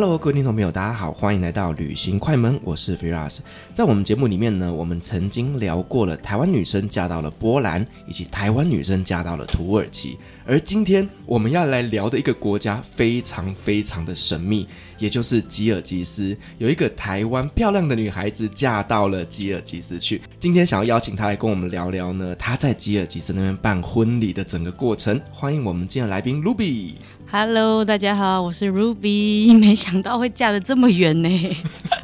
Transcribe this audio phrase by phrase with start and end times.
[0.00, 3.38] Hello，各位听众朋友，大家好，欢迎来到旅行快门，我是 Firas。
[3.74, 10.16] 在我们节目里面呢，我们曾经聊过了台湾女生嫁到了波兰，以及台湾女生嫁到了土耳其。
[10.46, 16.34] 而今天我们要来聊的一个国家非常非常的神秘，也就是吉尔吉斯。
[16.58, 20.22] 有一个台湾漂亮的女孩子嫁到了吉尔吉斯去。
[20.38, 25.20] 今天想要邀请她来跟我们聊聊呢，她在吉尔吉斯那边办婚礼的整个过程。
[25.32, 26.92] 欢迎我们今天的来宾 Ruby。
[27.30, 29.52] Hello，大家好，我是 Ruby。
[29.60, 31.28] 没想到会嫁得这么远呢，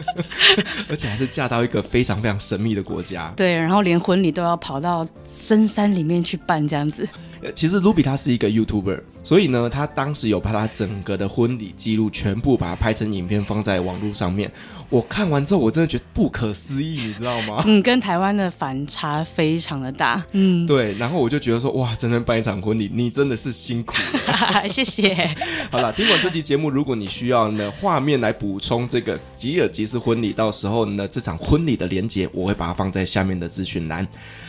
[0.87, 3.33] 而且还是嫁到一个非常非常神秘的国家。
[3.35, 7.09] 对，然后连婚礼都要跑到深山里面去办，这样子。
[7.55, 14.51] 其实 Ruby 他是一个 YouTuber，所以呢，他当时有把他整个的婚礼记录全部把它拍成影片放在网络上面。
[14.95, 17.61] 我看完之后，我真的觉得不可思议，你知道吗？
[17.67, 20.25] 嗯，跟台湾的反差非常的大。
[20.31, 20.95] 嗯，对。
[20.95, 24.69] 然后我就觉得说，哇，真的办一场婚礼，你真的是辛苦了。
[24.71, 25.13] 谢谢。
[25.69, 34.07] 好了，听完这期节目，如果你需要呢画面来补充这个吉尔吉斯婚礼，到时候呢这场婚礼的连接，我会把它放在下面的资讯栏。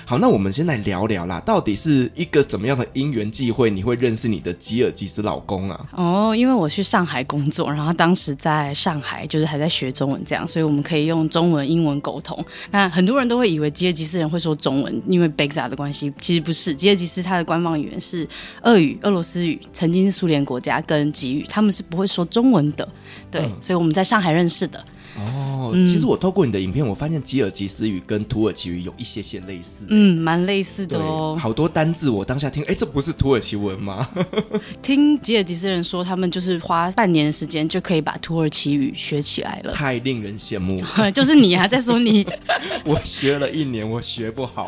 [0.07, 5.85] 好，那我们先来聊聊啦，到底是一个怎么样的因缘际会，你会认识你的吉尔吉斯老公啊？
[5.93, 12.37] 哦，因为我去上海工作，然后当时在上海就是还在学中文这样，所以我们可以用中文、英文沟通。
[12.69, 16.75] 那很多人都会以为吉尔吉斯人会说中文，因为 Bexa 的关系，其实不是。
[16.75, 18.27] 吉尔吉斯它的官方语言是
[18.61, 22.87] 俄语、俄罗斯语，曾经是苏联国家跟吉语，他们是不会说中文的。
[23.31, 24.85] 对，嗯、所以我们在上海认识的。
[25.17, 31.37] 哦，其实我透过你的影片，我发现吉尔吉斯语跟土耳其语有一些些类似，嗯，蛮类似的哦。
[31.39, 34.07] 好多单字我当下听，哎，这不是土耳其文吗？
[34.83, 41.09] 听吉尔吉斯人说，他们就是花半年的时间就可以把土耳其语学起来了，太令人羡慕了。
[41.13, 42.27] 就是你啊，在说你，
[42.83, 44.67] 我学了一年，我学不好。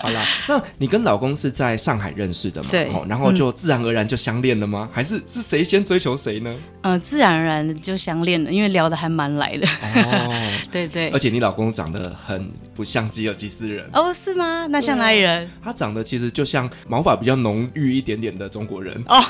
[0.00, 2.68] 好啦，那你跟老公是在上海认识的吗？
[2.70, 4.88] 对，然后就自然而然就相恋了吗？
[4.92, 6.54] 还是是谁先追求谁呢？
[6.82, 9.23] 呃，自然而然就相恋了，因为聊的还蛮。
[9.36, 9.66] 来的。
[9.66, 13.88] 哦， 对对，而且你老公长得很不像吉尔吉斯人。
[13.92, 14.66] 哦，是吗？
[14.70, 15.50] 那像哪里人？
[15.62, 18.94] 他长得其实就像毛发比较浓郁一点点的中国人。
[19.06, 19.22] 哦，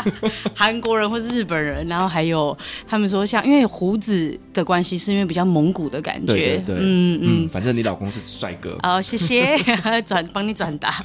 [0.54, 2.56] 韩国人或是日本人，然后还有
[2.86, 8.76] 他们说像，因为胡子的关系，是因为比较蒙古的感觉，对对对，嗯嗯，反正你老公是帅哥。
[8.82, 9.56] 哦，谢谢，
[10.04, 11.04] 转帮你转达。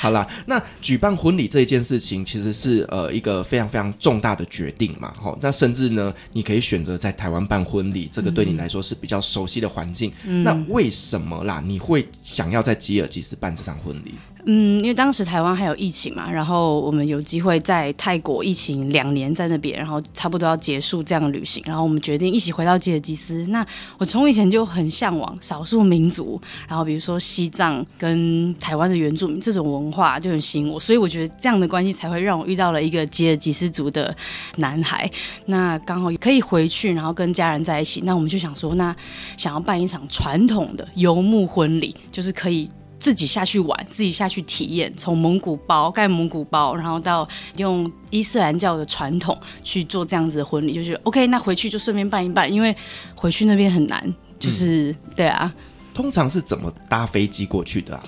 [0.00, 10.12] 好啦，那举办婚礼这一件事情，其实是呃一个非常非常重大的决定嘛，哦，那甚至呢，你可以选择在台湾办婚礼，这个对你来说是比较熟悉的环境。
[10.24, 11.60] 嗯、那为什么啦？
[11.66, 14.14] 你会想要在吉尔吉斯办这场婚礼？
[14.46, 23.44] 嗯，因为当时台湾还有疫情嘛，然后我们有机会在泰国疫情两年在那边，然后差不多要结束这样旅行，然后我们决定一起回到吉尔吉斯。
[23.48, 23.64] 那
[23.98, 34.14] 我从以前就很向往少数民族，然后比如说西藏跟台湾的原住民这种文化就很吸引我，所以我觉得这样的关系才会让我遇到了一个吉尔吉斯族的
[34.56, 35.10] 男孩。
[35.46, 38.00] 那刚好可以回去，然后跟家人在一起。
[38.04, 38.94] 那我们就想说，那
[39.36, 42.70] 想要办一场传统的游牧婚礼，就是可以。
[43.00, 51.26] 自己下去玩，自己下去体验，从蒙古包盖蒙古包，然后到用伊斯兰教的传统去做这样子的婚礼，就是 OK。
[51.28, 52.76] 那回去就顺便办一办，因为
[53.14, 55.52] 回去那边很难，就是、嗯、对啊。
[55.92, 58.02] 通常是怎么搭飞机过去的啊？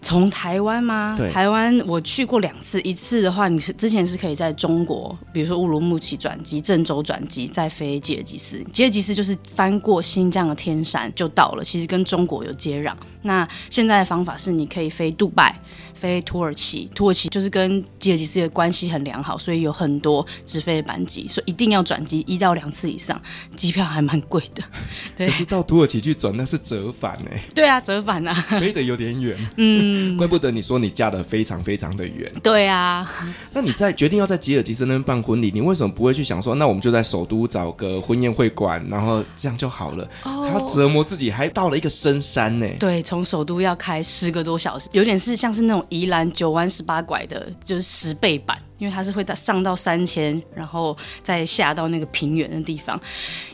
[0.00, 1.14] 从台湾吗？
[1.16, 8.62] 对，台湾我去过两次，一次的话，你是之前是可以在中国，比如说乌鲁木齐转机、郑州转机，再飞吉尔吉斯。
[8.72, 12.94] 吉尔吉斯就是翻过新疆的天山就到了，其实跟中国有接壤。
[13.22, 15.54] 那现在的方法是，你可以飞杜拜。
[15.98, 23.20] 飞土耳其，土耳其就是跟吉尔吉斯的关系很良好，所以有很多直飞的班机，所以一定要转机一到两次以上，
[23.56, 24.62] 机票还蛮贵的。
[25.16, 27.42] 对，可是到土耳其去转那是折返哎。
[27.54, 29.36] 对啊，折返啊，飞得有点远。
[29.56, 32.32] 嗯，怪不得你说你嫁得非常非常的远。
[32.42, 33.10] 对啊，
[33.52, 40.08] 那你在决定要在吉尔吉斯那边办婚礼，你为什么不会去想说，那我们就在首都找个婚宴会馆，然后这样就好了？
[40.22, 42.68] 哦，还要折磨自己，还到了一个深山呢。
[42.78, 45.84] 对，从首都要开十个多小时，有点是像是那种。
[45.88, 48.58] 宜兰九弯十八拐的，就是十倍版。
[48.78, 53.00] 因为它是会到上到三千，然后再下到那个平原的地方。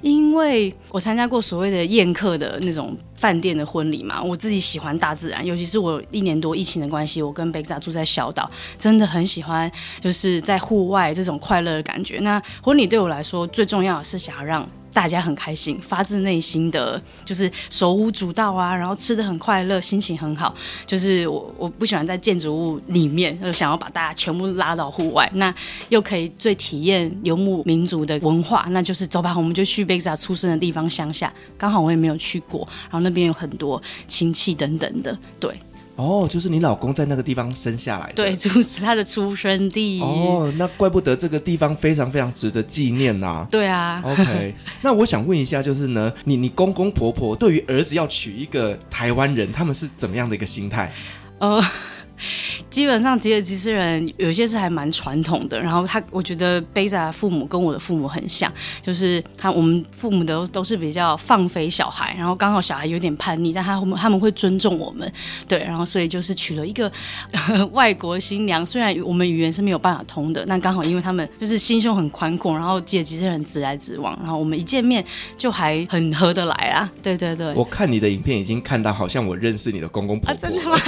[0.02, 9.70] 因为我参加过所谓的宴客的那种饭店的婚礼嘛，我自己喜欢大自然，尤其是我一年多疫情的关系，我跟贝克萨住在小岛，真的很喜欢
[10.02, 12.18] 就是在户外这种快乐的感觉。
[12.18, 14.68] 那婚礼对我来说最重要的是想要让。
[14.94, 20.54] 大家很开心，发自内心的就是手舞足蹈啊，然后吃得很快乐，心情很好。
[20.86, 25.52] 就是我我不喜欢在建筑物里面，就想要把大家全部拉到户外，那
[25.88, 35.52] 又可以最体验游牧民族的文化，那就是走吧，我们就去贝萨出生的地方乡下，刚好我也没有去过，然后那边有很多亲戚等等的，对。
[35.96, 40.00] 哦，就是你老公在那个地方生下来的，对，就是他的出生地。
[40.00, 43.46] 哦，那怪不得这个地方非常非常值得纪念呐、啊。
[43.50, 44.02] 对啊。
[44.04, 50.92] OK， 那我想问一下，就是呢，你你公公婆婆对于儿子要娶一个台湾人，他们是怎么样的一个心态？
[51.38, 51.62] 呃。
[52.70, 58.52] 基本上吉尔吉斯人有些是还蛮传统的，然后他我觉得贝萨父母跟我的父母很像，
[58.82, 65.10] 就是他我们父母都都是比较放飞小孩，然后刚好小孩有点叛逆，但他们他们会尊重我们，
[65.48, 66.90] 对，然后所以就是娶了一个
[67.72, 75.04] 外国新娘，虽然我们语言是没有办法通的，但刚好因为他们就是心胸很宽阔，然后吉尔吉斯人直来直往，然后我们一见面
[75.36, 77.52] 就还很合得来啊，对对对。
[77.54, 80.78] 我看你的影片已经看到，好像我认识你的公公婆婆，啊，真的吗？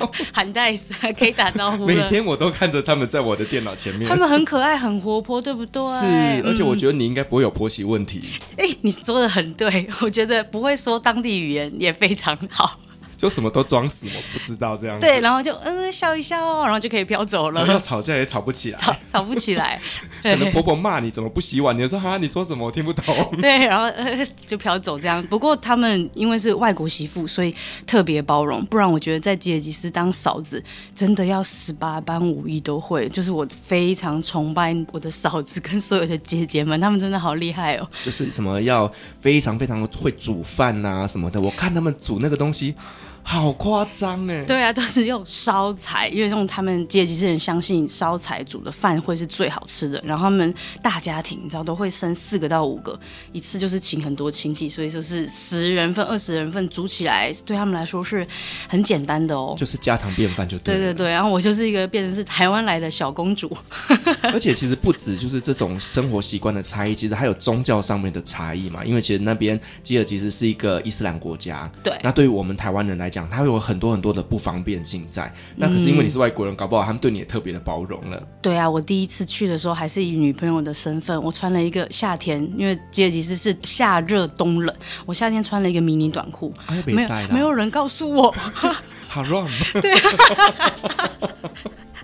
[0.76, 1.12] 很带。
[1.12, 1.86] 可以打招呼。
[1.86, 4.08] 每天我都看着他们在我的电脑前面。
[4.08, 5.82] 他们很可爱，很活泼，对不对？
[6.00, 6.06] 是，
[6.44, 8.22] 而且我觉得你应该不会有婆媳问题。
[8.56, 12.78] 哎、嗯欸，你说的很对，我觉得不会说当地语言也非常好。
[13.20, 15.06] 就什么都装死，我不知道这样子。
[15.06, 17.66] 对，然后就嗯笑一笑，然后就可以飘走了。
[17.66, 19.78] 要吵架也吵不起来，吵吵不起来。
[20.22, 23.14] 可能婆婆骂你怎么不洗碗，你就说哈，你说什么我听不懂。
[23.38, 25.22] 对，然后、呃、 就飘走这样。
[25.26, 27.54] 不过他们因为是外国媳妇，所以
[27.86, 28.64] 特别包容。
[28.64, 30.64] 不然我觉得在吉尔吉斯当嫂子
[30.94, 33.06] 真的要十八般武艺都会。
[33.10, 37.86] 就是我非常崇拜我的嫂子跟所有的姐姐们，他们真的好厉害哦。
[38.02, 38.90] 就是什么要
[39.20, 42.74] 非常非常会煮饭啊什么的，我看他们煮那个东西。
[43.22, 44.44] 好夸张哎！
[44.44, 50.02] 对啊，都是用烧柴，因为用他们吉尔吉斯人相信烧柴煮的饭会是最好吃的。
[50.04, 50.52] 然后他们
[50.82, 52.98] 大家庭，你知道都会生四个到五个，
[53.32, 58.26] 一次就是请很多亲戚，所以就是十人份、二十人份煮起来，对他们来说是
[58.68, 59.54] 很简单的哦。
[59.56, 60.74] 就是家常便饭就对。
[60.74, 63.56] 对对对，然后我就是一个变成是台湾来的小公主。
[64.22, 68.84] 而且其实不止就是这种生活习惯的差异，其实还有宗教上面的差异嘛。
[68.84, 71.96] 因为其实那边吉尔吉斯是一个伊斯兰国家，对。
[72.02, 78.22] 那对于我们台湾人来讲，讲，他会有很多很多的不方便性在，那可是因为你是外国人，嗯、搞不好他们对你也特别的包容了。
[78.40, 84.74] 对啊，我第一次去的时候还是以女朋友的身份，我穿了一个夏天，因为吉尔吉斯是夏热冬冷，
[85.06, 88.34] 我夏天穿了一个迷你短裤，啊、没有没有人告诉我，
[89.06, 89.46] 好乱。
[89.80, 89.94] 对。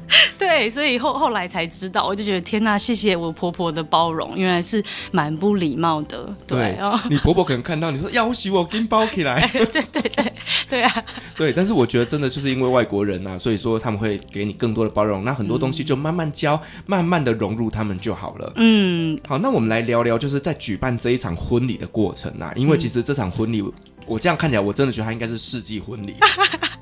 [0.38, 6.35] 对，所以后后来才知道，我就觉得天哪，谢谢我婆婆的包容，原来是蛮不礼貌的。
[6.47, 9.49] 对，对哦，你婆婆可能看到你说 要洗我，给你包起来。
[9.53, 10.32] 对对对，
[10.69, 11.05] 对啊，
[11.37, 11.53] 对。
[11.53, 18.53] 但是我觉得真的就是因为外国人呐，所以说他们会给你更多的包容，那很多东西就慢慢教，嗯、慢慢的融入他们就好了。
[18.56, 23.73] 嗯，好，那我们来聊聊，就是在举办这一场婚礼的过程啊，因为其实这场婚礼，嗯、
[24.06, 26.14] 我这样看起来，我真的觉得它应该是世纪婚礼，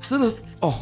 [0.07, 0.75] 真的哦。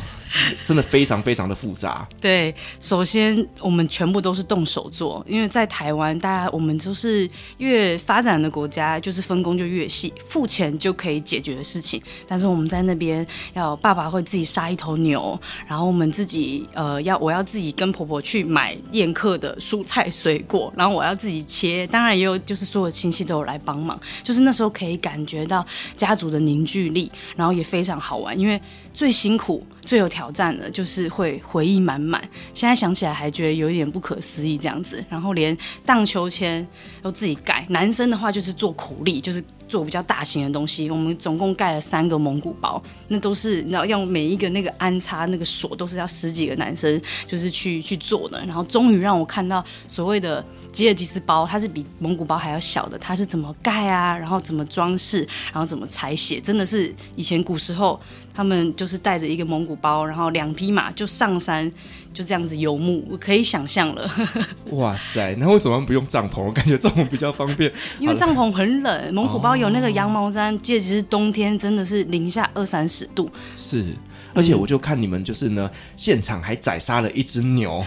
[0.64, 2.08] 真的非常非常的复杂。
[2.20, 12.02] 对，首先我们全部都是动手做，因为在台湾，大家我们就是越发展的国家，就是分工就越细，付钱就可以解决的事情。
[12.28, 25.64] 但是我们在那边，要爸爸会自己杀一头牛，然后我们自己呃要我要自己跟婆婆去买宴客的蔬菜水果，然后我要自己切，当然也有就是所有亲戚都有来帮忙，就是那时候可以感觉到
[25.96, 28.60] 家族的凝聚力，然后也非常好玩，因为
[28.96, 29.66] 最辛苦。
[29.86, 32.22] 最有挑战的，就是会回忆满满。
[32.54, 35.04] 现在想起来还觉得有一点不可思议这样子。
[35.10, 35.56] 然后连
[35.86, 36.66] 荡秋千
[37.02, 37.66] 都自己盖。
[37.68, 40.90] 男生的话就是做苦力，就是做比较大型的东西。
[40.90, 48.40] 我们总共盖了三个蒙古包，那都是你知道，用每一个那个安插那个锁都是要十几个男生就是去去做的。
[48.46, 50.42] 然后终于让我看到所谓的
[50.74, 54.18] 吉尔吉斯包，它是比蒙古包还要小的，它是怎么盖啊？
[54.18, 55.26] 然后怎么装饰？
[55.54, 56.42] 然后怎么采血？
[56.42, 57.98] 真的是以前古时候。
[58.36, 61.72] 他们就是带着一个蒙古包，然后两匹马就上山，
[62.12, 64.10] 就这样子游牧，我可以想象了。
[64.74, 66.42] 哇塞，那为什么不用帐篷？
[66.42, 67.72] 我感觉帐篷比较方便。
[68.00, 73.30] 因为帐篷很冷，蒙古包有那个羊毛毡，吉尔吉斯冬天，真的是零下二三十度。
[73.56, 73.86] 是，
[74.34, 77.86] 而且我就看你们就是呢，现场还宰杀了一只牛。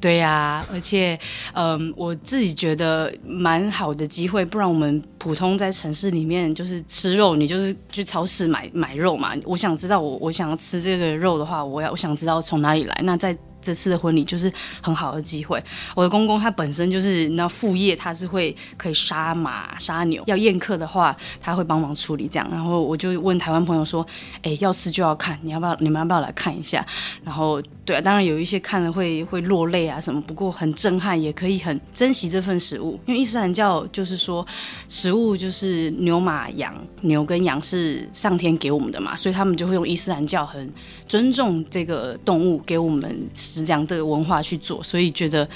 [0.00, 1.18] 对呀、而且，
[1.54, 9.32] 嗯，我自己觉得蛮好的机会，不然我们普通在城市里面就是吃肉，你就是去超市买买肉嘛。
[9.44, 13.00] 我想知道，我我想要吃这个肉的话，我要我想知道从哪里来。
[13.02, 15.62] 那在这次的婚礼就是很好的机会。
[15.94, 22.48] 我的公公他本身就是那副业，他是会可以杀马杀牛，要宴客的话他会帮忙处理这样。
[22.50, 24.06] 然后我就问台湾朋友说
[24.42, 25.76] ：“哎，要吃就要看，你要不要？
[25.80, 26.84] 你们要不要来看一下？”
[27.24, 32.98] 然后对啊，当然有一些看了会会落泪啊什么，不过很震撼，也可以很珍惜这份食物。
[33.06, 34.46] 因为伊斯兰教就是说，
[34.88, 40.72] 食物就是牛马羊，牛跟羊是上天给我们的嘛，所以他们就会用伊斯兰教很
[41.06, 43.18] 尊重这个动物给我们。
[43.48, 45.48] 是这样的文化去做，所以觉得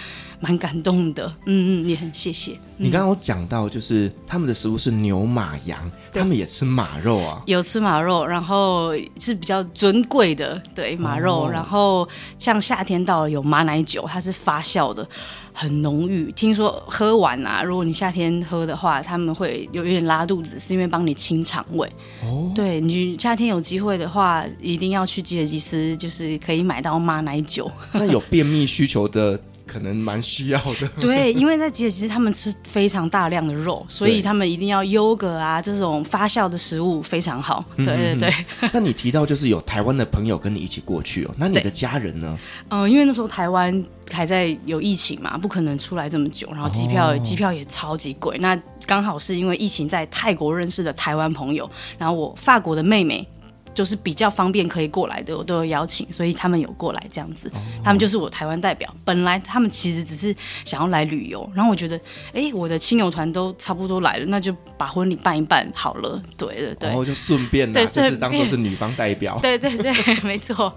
[0.42, 1.32] 蛮感动的。
[1.46, 2.58] 嗯嗯，也很谢谢。
[2.76, 7.40] 你刚刚有讲到，就是他们的食物是牛马羊，他们也吃马肉啊？
[7.46, 11.44] 有吃马肉，然后是比较尊贵的，对马肉。
[11.44, 15.06] 哦、然后像夏天到了，有马奶酒，它是发酵的，
[15.52, 16.32] 很浓郁。
[16.32, 21.88] 听说喝完啊，如果你夏天喝的话，他们会有有点拉肚子，是因为帮你清肠胃。
[22.25, 27.70] 哦，对你夏天有机会的话，一定要去吉尔吉斯，就是可以买到马奶酒。
[27.94, 29.38] 那有便秘需求的。
[29.72, 37.64] 可能蛮需要的， 对，因为在吉尔吉斯他们吃非常大量的肉，所以他们一定要优格啊这种发酵的食物非常好。
[37.78, 38.30] 对对对。
[38.72, 42.38] 那你提到就是有台湾的朋友跟你一起过去哦， 那你的家人呢？
[42.68, 48.36] 嗯、呃，因为那时候台湾还在有疫情嘛，不可能出来这么久，然后机票、哦、机票也超级贵。
[48.38, 53.26] 那刚好是因为疫情在泰国认识的台湾朋友，然后我法国的妹妹。
[53.74, 57.50] 就是比较方便可以过来的，我都有邀请，所以他们有过来这样子。
[57.82, 58.92] 他们就是我台湾代表。
[59.04, 61.98] 本来他们其实只是想要来旅游，然后我觉得，
[62.32, 66.22] 哎，我的亲友团都差不多来了，那就把婚礼办一办好了。
[66.36, 69.38] 对对对，然后就顺便对，就是当做是女方代表。
[69.42, 70.72] 对对对，没错。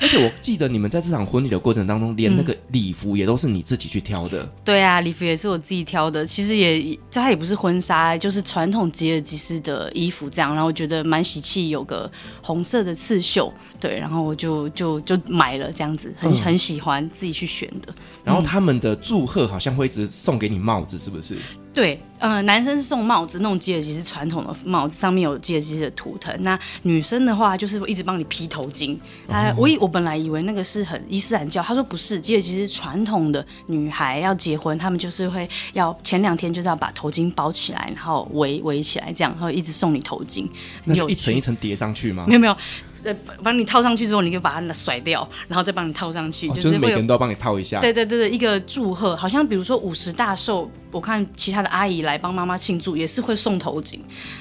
[0.00, 4.48] 而且我记得你们在这场婚礼的过程当中，连那个礼服也都是你自己去挑的。
[4.64, 6.24] 对啊，礼服也是我自己挑的。
[6.24, 10.52] 其实也，这它也不是婚纱，就是传统吉尔吉斯的衣服这样。
[10.52, 12.10] 然后我觉得蛮喜气，有个。
[12.42, 17.92] 红色的刺绣，对，然后我就就就买了这样子，很很喜欢自己去选的。
[18.22, 21.38] 然后他们的祝贺好像会一直送给你帽子，是不是？
[21.72, 26.36] 对，呃，男生是送帽子，那种吉尔吉斯传统的帽子，上面有吉尔吉斯的图腾。
[26.42, 28.98] 那女生的话，就是一直帮你披头巾。
[29.28, 40.46] 他，我以我本来以为那个是很伊斯兰教，他说不是，吉尔吉斯传统的女孩要结婚，他们就是会要前两天就是要把头巾包起来，然后围围起来，这样，然后一直送你头巾。
[40.84, 42.24] 那有一层一层叠上去吗？
[42.26, 42.56] 没有没有。
[43.00, 47.80] 再帮你套上去之后，你就把它甩掉，然后再帮你套上去，哦、就是，每个人都要帮你套一下。
[47.80, 53.98] 对对对对，一个祝贺，好像比如说五十大寿，我看其他的阿姨来帮妈妈庆祝，也是会送头巾，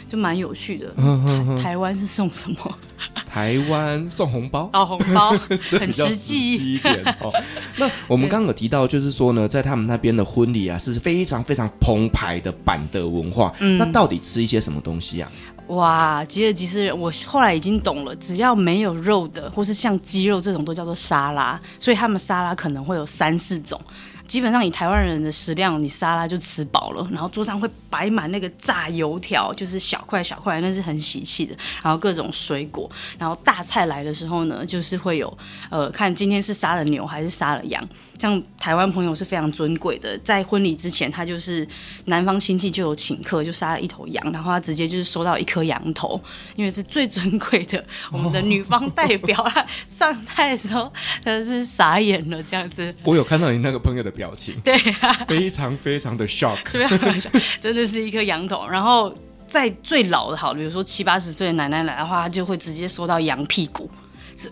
[0.08, 0.94] 就蛮有趣的。
[0.98, 1.56] 嗯嗯嗯。
[1.56, 2.78] 台湾是送什么？
[3.25, 4.70] 台湾送红包。
[4.74, 5.58] 哦，红包很
[5.89, 7.32] 实际，实际一点哦。
[7.78, 13.54] 那我们刚刚有提到，就是说呢，在他们那边的婚礼啊，是非常非常澎湃的板的文化。
[13.60, 13.78] 嗯。
[13.78, 15.32] 那到底吃一些什么东西啊？
[15.70, 23.80] 哇，吉尔吉斯人，我后来已经懂了，只要没有肉的，或是像鸡肉这种，都叫做沙拉，所以他们沙拉可能会有三四种。
[24.28, 31.56] 基本上以台湾人的食量，你沙拉就吃饱了，然后桌上会摆满那个炸油条，就是小块小块，那是很喜气的。
[31.84, 35.36] 然后各种水果，然后大菜来的时候呢，就是会有
[35.70, 37.88] 呃，看今天是杀了牛还是杀了羊。
[38.20, 41.66] 像台湾朋友是非常尊贵的，在婚礼之前，他就是
[42.06, 46.22] 男方亲戚就有请客，就杀了一头羊，然后他直接就是收到一颗羊头，
[46.58, 47.82] 因为是最尊贵的。
[48.12, 50.92] 我们的女方代表他上菜的时候，
[51.24, 52.94] 他是傻眼了这样子。
[53.04, 58.68] 我有看到你那个朋友的表情， 对啊，非常非常的 shock，非常的 shock，真的是一颗羊头。
[58.68, 59.16] 然后
[59.48, 63.90] 在最老的好，比如说七八十岁的奶奶来的话，她就会直接收到羊屁股。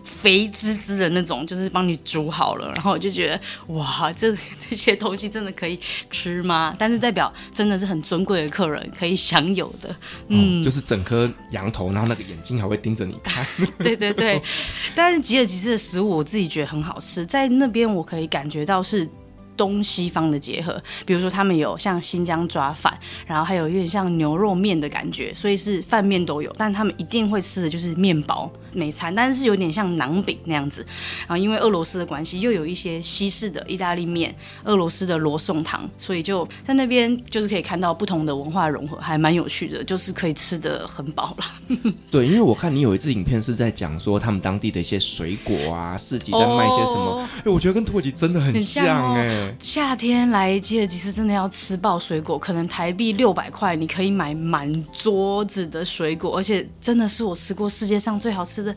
[0.04, 3.40] 肥滋滋的那种，就是帮你煮好了，然后我就觉得
[3.74, 5.80] 哇，这 这些东西真的可以
[6.10, 6.76] 吃吗？
[6.78, 9.96] 但是代表真的是很尊贵的客人可以享有的，
[10.28, 13.46] 嗯，哦、就是整颗羊头，然后那个眼睛还会盯着你看。
[13.80, 14.42] 对对对，
[14.96, 19.08] 但是吉尔吉斯的食物我自己觉得很好吃，在那边我可以感觉到是
[19.58, 28.50] 东西方的结合，比如说他们有像新疆抓饭，然后还有有点像牛肉面的感觉，所以是饭面都有，但他们一定会吃的就是面包。
[28.74, 30.86] 美餐，但是有点像馕饼那样子，
[31.22, 34.36] 然后因为俄罗斯的关系，又有一些西式的意大利面、
[34.66, 41.78] 俄罗斯的罗宋汤，所以就在那边就是可以看到不同的文化融合，还蛮有趣的，就是可以吃的很饱了。
[42.12, 49.47] 对，因为我看你有一支影片是在讲说他们当地的一些水果啊，市集在卖一些什么，哦，我觉得跟土耳其真的很像哎，欸。
[49.60, 58.76] 夏天来吉尔吉斯真的要吃爆水果，可能台币六百块你可以买满桌子的水果，而且真的是我吃过世界上最好吃的。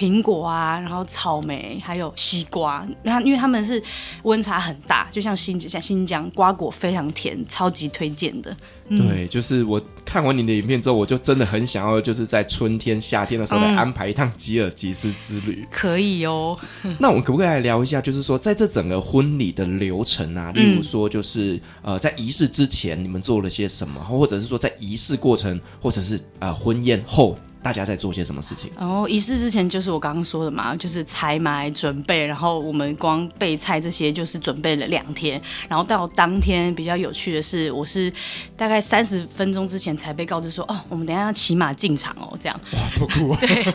[0.00, 2.88] 苹果啊，然后草莓，还有西瓜。
[3.02, 3.82] 那因为他们是
[4.22, 8.56] 温差很大，就像新像新疆瓜果非常甜，超级推荐的。
[8.88, 15.68] 嗯、对，就是我看完你的影片之后，我就真的很想要，就是在春天、夏天的时候来安排一趟吉尔吉斯之旅。
[15.70, 16.58] 可以哦。
[16.98, 27.36] 那我们可不可以来聊一下，就是说在这整个婚礼的流程啊，例如说就是、嗯、呃在仪式之前你们做了些什么，或者是说在仪式过程，或者是呃婚宴后。
[27.62, 28.70] 大家在做些什么事情？
[28.78, 38.12] 然后仪式之前就是我刚刚说的嘛，就是采买准备，然后我们光备菜这些就是准备了两天，然后到当天比较有趣的是，我是
[38.56, 42.60] 大概三十分钟之前才被告知说，哦，我们等一下要骑马进场哦，这样。
[42.72, 43.38] 哇，这么酷啊！
[43.40, 43.74] 对，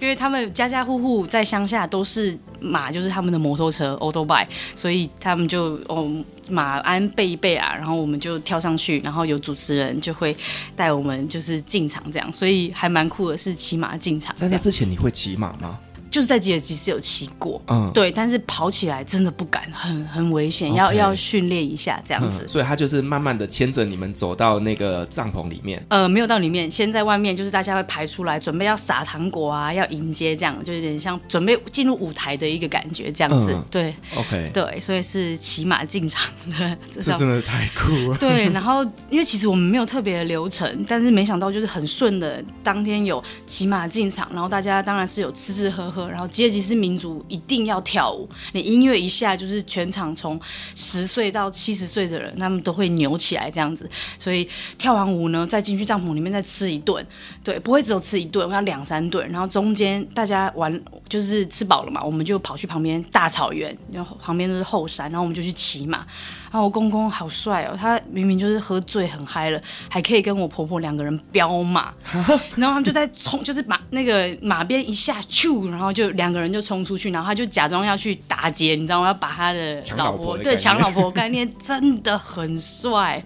[0.00, 6.10] 因为他们家家户户在乡下都是马，就是他们的摩托车 auto bike，所以他们就哦。
[6.50, 10.36] 马鞍背一背啊，然后我们就跳上去，然后有主持人就会
[10.74, 14.34] 带我们就是进场这样，所以还蛮酷的，是骑马进场。
[14.36, 15.78] 在那之前你会骑马吗？
[16.12, 22.46] 就是在吉尔吉斯有骑过，嗯，对，但是跑起来真的不敢，很很危险要要训练一下这样子。
[22.46, 25.82] 所以他就是慢慢的牵着你们走到那个帐篷里面。
[25.88, 33.50] 呃，没有到里面，先在外面，就是大家会排出来，准备要撒糖果啊，要迎接这样，就有点像准备进入舞台的一个感觉这样子。
[33.54, 38.18] 嗯、对，OK，对，所以是骑马进场的，这真的太酷了。
[38.20, 46.01] 对，然后因为其实我们没有特别的流程，但是没想到就是很顺的，当天有骑马进场，然后大家当然是有吃吃喝喝。
[46.08, 50.40] 然后吉尔吉斯民族一定要跳舞，你音乐一下，就是全场从
[50.74, 53.88] 十岁到七十岁的人，他们都会扭起来这样子。
[54.18, 57.04] 所以跳完舞呢，再进去帐篷里面再吃一顿，
[57.44, 59.28] 对，不会只有吃一顿，要两三顿。
[59.30, 66.06] 然后中间大家玩就是吃饱了嘛，我们就跑去旁边大草原，然后旁边都是后山，然后我们就去骑马。
[66.50, 79.08] 然后我公公好帅哦，他明明就是喝醉很嗨了，还可以跟我婆婆两个人飙马， 然后他们就在冲，就是马那个马鞭一下，咻，然后就两个人就冲出去，然后他就假装要去打劫，你知道吗？
[79.08, 83.22] 要把他的老婆，对，抢老婆概念真的很帅。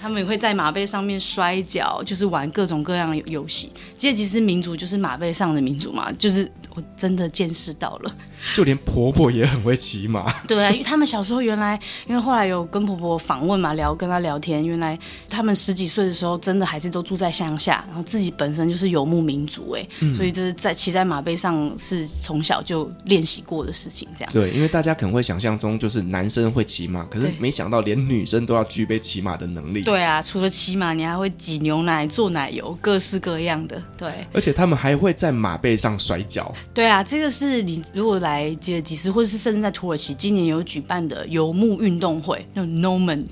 [0.00, 3.72] 他们也会在马背上面摔跤，就是玩各种各样的游戏。
[3.96, 8.14] 吉尔吉斯民族就是马背上的民族嘛，就是我真的见识到了。
[8.54, 10.32] 就连婆婆也很会骑马。
[10.46, 14.96] 对啊，因为他们小时候原来，因为后来有跟婆婆访问嘛，聊跟她聊天，原来
[15.28, 24.32] 他们十几岁的时候，真的还是都住在乡下，然后自己本身就是游牧民族，哎、嗯，所以就是在骑在马背上是从小就练习过的事情，这样。
[24.32, 29.82] 对，因为大家可能会想象中就是男生会骑马，可是没想到连女生都要具备骑马的能力。
[29.88, 33.82] 对啊，除了骑马，你还会挤牛奶、做奶油，各式各样的。
[33.96, 36.54] 对，而且他们还会在马背上摔跤。
[36.74, 43.24] 对啊，这个是你如果来吉尔吉斯，或者是甚至在土耳其，今年有举办的游牧运动会，那种 Nomad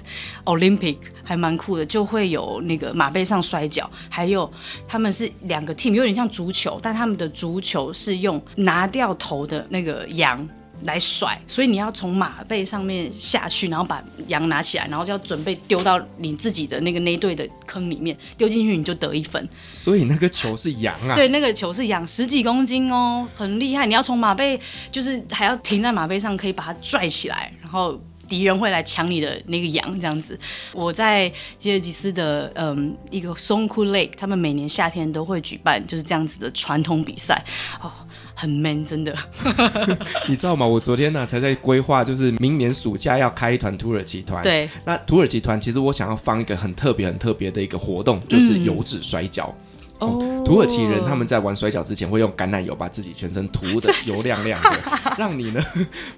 [0.47, 4.51] Olympic 还蛮酷的，就会有那个马背上摔跤，还有
[4.89, 10.49] 他们是两个 team，有点像足球，但他们的足球是用拿掉头的那个羊。
[10.83, 19.49] 来甩，所以你要从马背上面下去，然后把羊拿起来，然后就要准备丢到你自己的那个那队的坑里面，丢进去你就得一分。
[19.75, 21.15] 所以那个球是羊啊？
[21.15, 23.87] 对，那个球是羊，十几公斤哦，很厉害。
[23.87, 24.61] 你要从马背，
[24.91, 30.39] 就是还要停在马背上，可以把它拽起来，然后敌人会来抢你的那个羊，这样子。
[30.73, 37.45] 我在吉尔吉斯的嗯一个松库 Lake，他们每年夏天都会举办就是这样子的传统比赛
[37.81, 37.91] 哦。
[38.39, 39.17] 很 man，真的。
[40.29, 40.67] 你知道吗？
[40.67, 44.43] 我昨天呢、啊、才在规划，就是明年暑假要开一团土耳其团。
[44.43, 49.51] 对，那土耳其团其实我想要放一个很特别、很特别的一个活动，就是油脂摔跤。
[49.59, 49.66] 嗯
[49.99, 54.71] 哦，土耳其人他们在玩摔跤之前会用橄榄油把自己全身涂的油亮亮的，
[55.17, 55.63] 让你呢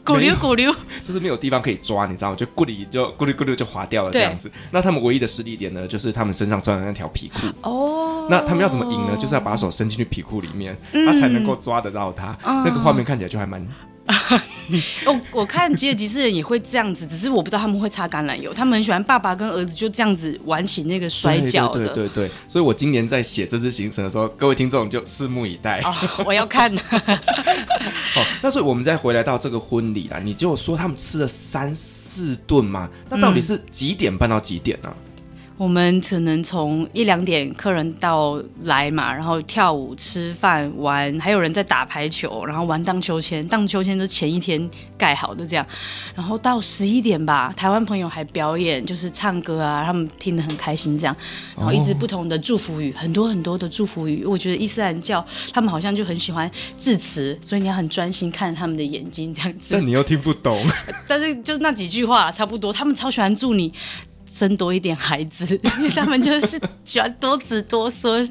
[0.04, 2.36] 咕溜咕溜， 就是没有地方可以抓，你知道吗？
[2.36, 4.50] 就咕哩就咕哩咕噜就滑掉了这样子。
[4.70, 7.46] 那他们唯一的实力点呢，就是他们身上穿的那条皮裤。
[7.62, 9.16] 哦，那他们要怎么赢呢？
[9.16, 12.36] 就是要把手伸进去皮裤里面，他才能够抓得到他。
[12.44, 13.64] 嗯、那个画面看起来就还蛮。
[15.06, 18.52] 我 我看吉尔吉斯人也会这样子，只是我不知道他们会擦橄榄油。
[18.52, 21.88] 他们很喜欢爸爸跟儿子就这样子玩起那个摔跤的。
[21.88, 25.80] 对对，对，所以我今年在写这次行程的时候，各位听众就拭目以待。
[25.80, 25.94] 哦，
[26.26, 26.74] 我要看。
[26.76, 34.88] 好，那所以我们再回来到这个婚礼啦，你就说他们吃了三四顿嘛，那到底是几点办到几点呢？
[34.88, 34.96] 啊？
[35.58, 43.46] 我们可能从一两点客人到来嘛，然后跳舞、吃饭、玩，还有人在打排球，然后玩荡秋千。
[43.48, 45.66] 荡秋千是前一天盖好的这样，
[46.14, 51.16] 然后到十一点吧，台湾朋友还表演，就是唱歌啊，他们听得很开心这样，
[51.56, 54.24] 然后一直不同的祝福语，很多很多的祝福语。
[54.24, 59.70] 我觉得伊斯兰教他们好像就很喜欢致辞，所以你要很专心看他们的眼睛这样子。
[59.74, 60.64] 但你又听不懂，
[61.08, 63.72] 但是就那几句话差不多，他们超喜欢祝你。
[64.30, 68.28] 生多一点孩子，因 为他们就是喜欢多子多孙。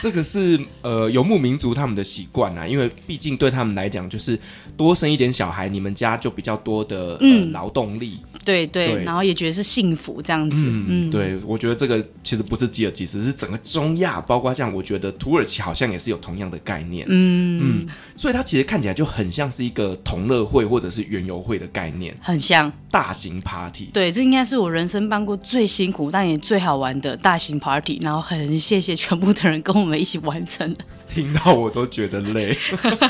[0.00, 4.38] 这个是呃游牧民族他们的习惯啊，因为毕竟对他们来讲，就是
[4.76, 8.20] 多生一点小孩，你们家就比较多的、嗯、呃劳动力。
[8.42, 10.62] 对对，对，然后也觉得是幸福这样子。
[10.64, 17.06] 嗯，嗯对，我觉得这个其实不是吉尔吉斯，是整个中亚，包括像我觉得土耳其好像也是有同样的概念。
[17.08, 23.90] 嗯嗯，所以它其实看起来就很像是一个同乐会或者是园游会的概念，很像大型 party。
[23.92, 30.74] 对，这应该是我人生办过最辛苦但也最好玩的大型 party，然后很谢谢全部的人跟我们一起完成。
[31.08, 32.56] 听到我都觉得累。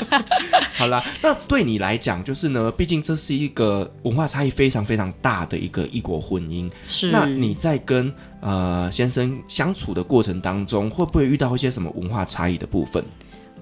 [0.73, 6.67] 好啦，那对你来讲，就是呢，毕竟这是一个文化差异非常非常大的一个异国婚姻。
[6.81, 7.11] 是。
[7.11, 13.03] 那你在跟呃先生相处的过程当中，会不会遇到一些什么文化差异的部分？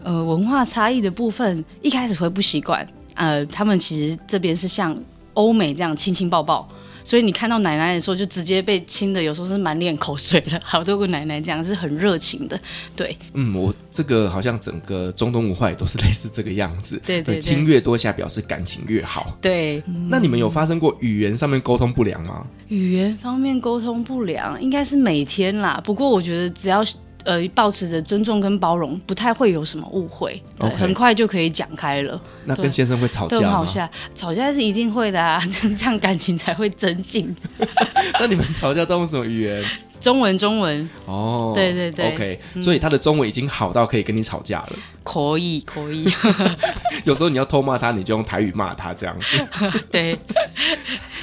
[0.04, 2.88] 呃，文化差异的部分，一开始会不习惯。
[3.16, 4.98] 呃，他们其实这边是像
[5.34, 6.66] 欧美这样亲亲抱抱。
[7.04, 10.60] 所以你看到奶奶的时候，就直接被亲的，有时候是满脸口水了。
[10.64, 12.60] 好多个奶奶这样是很热情的，
[12.96, 13.18] 对。
[13.34, 17.02] 嗯，我这个好像整个中东文化也都是类似这个样子。
[17.06, 19.38] 对对，对，亲越多下表示感情越好。
[19.42, 19.82] 对。
[20.10, 22.46] 那你们有发生过语言上面沟通不良吗？
[22.68, 25.82] 语言方面沟通不良，应该是每天啦。
[25.84, 26.86] 不过我觉得只要。
[27.26, 30.42] 呃，保持着尊重跟包容，不太会有什么误会.
[30.78, 32.20] 很快就可以讲开了。
[32.46, 33.52] 那跟先生会吵架吗？
[33.52, 35.42] 吵架，吵架是一定会的啊，
[35.78, 37.36] 这样感情才会增进。
[38.20, 39.64] 那你们吵架都用什么语言？
[40.00, 40.90] 中文，中文。
[41.06, 42.64] 哦，对对对，OK，嗯。
[42.64, 44.70] 所以他的中文已经好到可以跟你吵架了。
[45.04, 46.06] 可以，可以。
[47.04, 49.48] 有时候你要偷骂他，你就用台语骂他，这样子。
[49.92, 50.18] 对。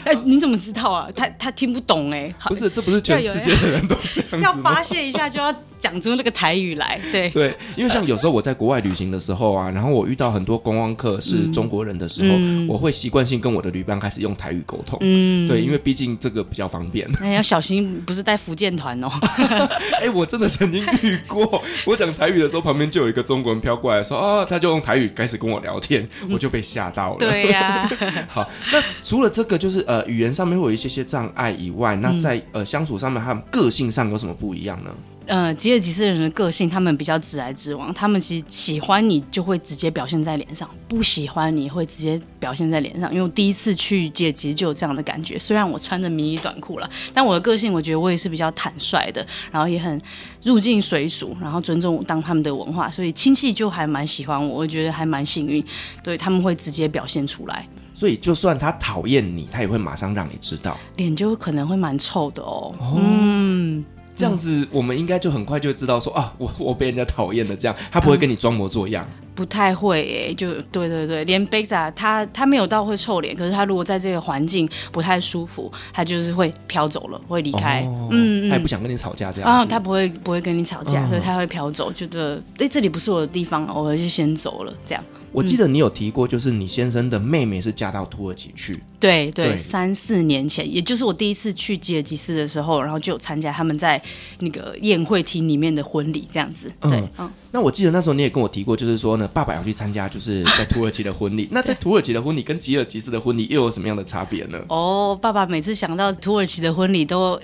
[0.05, 1.09] 哎，你怎么知道啊？
[1.15, 2.33] 他他听不懂哎。
[2.45, 4.41] 不是，这不是全世界的人都这样子。
[4.41, 7.01] 要发泄一下就要讲出那个台语来。
[7.13, 14.99] 对对，因为像有时候我在国外旅行的时候啊，然后我遇到很多观光客是中国人的时候，嗯、我会习惯性跟我的旅伴开始用台语沟通。
[15.03, 17.09] 嗯，对，因为毕竟这个比较方便。
[17.21, 19.11] 那要小心，不是带福建团哦。
[20.01, 27.19] 哎，我真的曾经遇过， 我讲台语的时候，旁边就有一个中国人飘过来说啊，他就用台语开始跟我聊天，我就被吓到了。
[27.19, 27.91] 对呀、啊。
[28.29, 34.91] 好，那除了这个，就是呃，语言上面会有一些些障碍以外，那在呃相处上面，他们个性上有什么不一样呢？
[35.27, 43.11] 呃，吉尔吉斯人的个性，他们比较直来直往，他们其实喜欢你就会直接表现在脸上，不喜欢你会直接表现在脸上。
[43.11, 50.01] 因为我第一次去吉尔吉斯就有这样的感觉，虽然我穿着迷你短裤了，但我的个性我觉得我也是比较坦率的，然后也很
[50.45, 55.65] 入境随俗，然后尊重当他们的文化，所以亲戚就还蛮喜欢我，我觉得还蛮幸运，
[56.05, 57.67] 对他们会直接表现出来。
[57.95, 62.43] 所以就算他讨厌你，他也会马上让你知道，脸就可能会蛮臭的。
[62.43, 63.85] 哦嗯。
[64.17, 67.55] 这样子，我们应该就很快就会知道说啊，我我被人家讨厌了。
[67.55, 70.35] 这样，他不会跟你装模作样，嗯、不太会诶、欸。
[70.35, 77.83] 就对对对，连贝萨他他没有到会臭脸，可是他如果在这个环境不太舒服，他就是会飘走了，会离开。
[77.83, 79.51] 哦、嗯，他也不想跟你吵架这样。
[79.51, 85.05] 啊，他不会不会跟你吵架，嗯、所以他会飘走，觉得哎这里不是我的地方，我就先走了这样。
[85.33, 88.79] 我记得你有提过，就是你先生的妹妹是嫁到土耳其去。
[88.99, 94.01] 对对，对，三四年前，也就是我第一次去吉尔吉斯的时候，然后就有参加他们在
[94.41, 96.67] 那个宴会厅里面的婚礼，这样子。
[96.81, 97.33] 对，嗯，嗯。
[97.53, 101.49] 那我记得那时候你也跟我提过，就是说呢，爸爸要去参加，就是在土耳其的婚礼。
[101.53, 104.59] 那在土耳其的婚礼跟吉尔吉斯的婚礼又有什么样的差别呢？
[104.69, 107.39] 哦，爸爸每次想到土耳其的婚礼都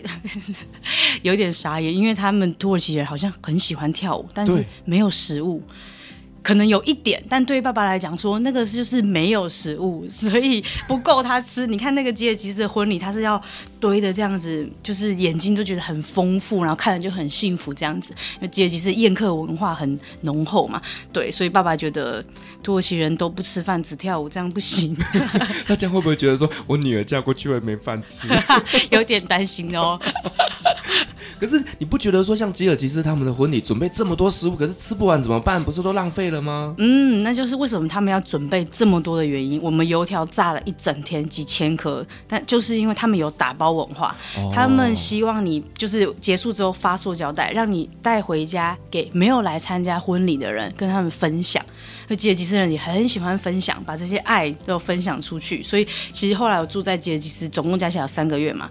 [1.22, 5.62] 有点傻眼，因为他们土耳其人好像很喜欢跳舞，但是没有食物。
[6.42, 11.66] 可能有一点，但对于爸爸来讲说，那个就是没有食物，所以不够他吃。
[11.66, 13.40] 你看那个吉尔吉斯的婚礼，他是要
[13.82, 18.14] 堆的这样子，就是眼睛都觉得很丰富，然后看着就很幸福这样子。
[18.36, 20.80] 因为吉尔吉斯宴客文化很浓厚嘛，
[21.12, 22.24] 对，所以爸爸觉得
[22.62, 24.96] 土耳其人都不吃饭只跳舞，这样不行。
[25.66, 28.28] 那这样会不会觉得说我女儿嫁过去会没饭吃？
[28.92, 29.98] 有点担心哦。
[31.40, 35.62] 可是你不觉得说像吉尔吉斯他们的婚礼准备这么多食物，可是吃不完怎么办？
[35.62, 36.72] 不是都浪费了吗？
[36.78, 39.60] 嗯，那就是为什么他们要准备这么多的原因。
[39.60, 51.64] 我们油条炸了一整天几千颗，但就是因为他们有打包文化，哦、他们希望你就是结束之后发塑胶袋，让你带回家给没有来参加婚礼的人，跟他们分享。
[52.08, 55.62] 那吉尔吉斯人也很喜欢分享，把这些爱都分享出去。
[55.62, 58.68] 所以其实后来我住在吉尔吉斯，总共加起来有三个月嘛，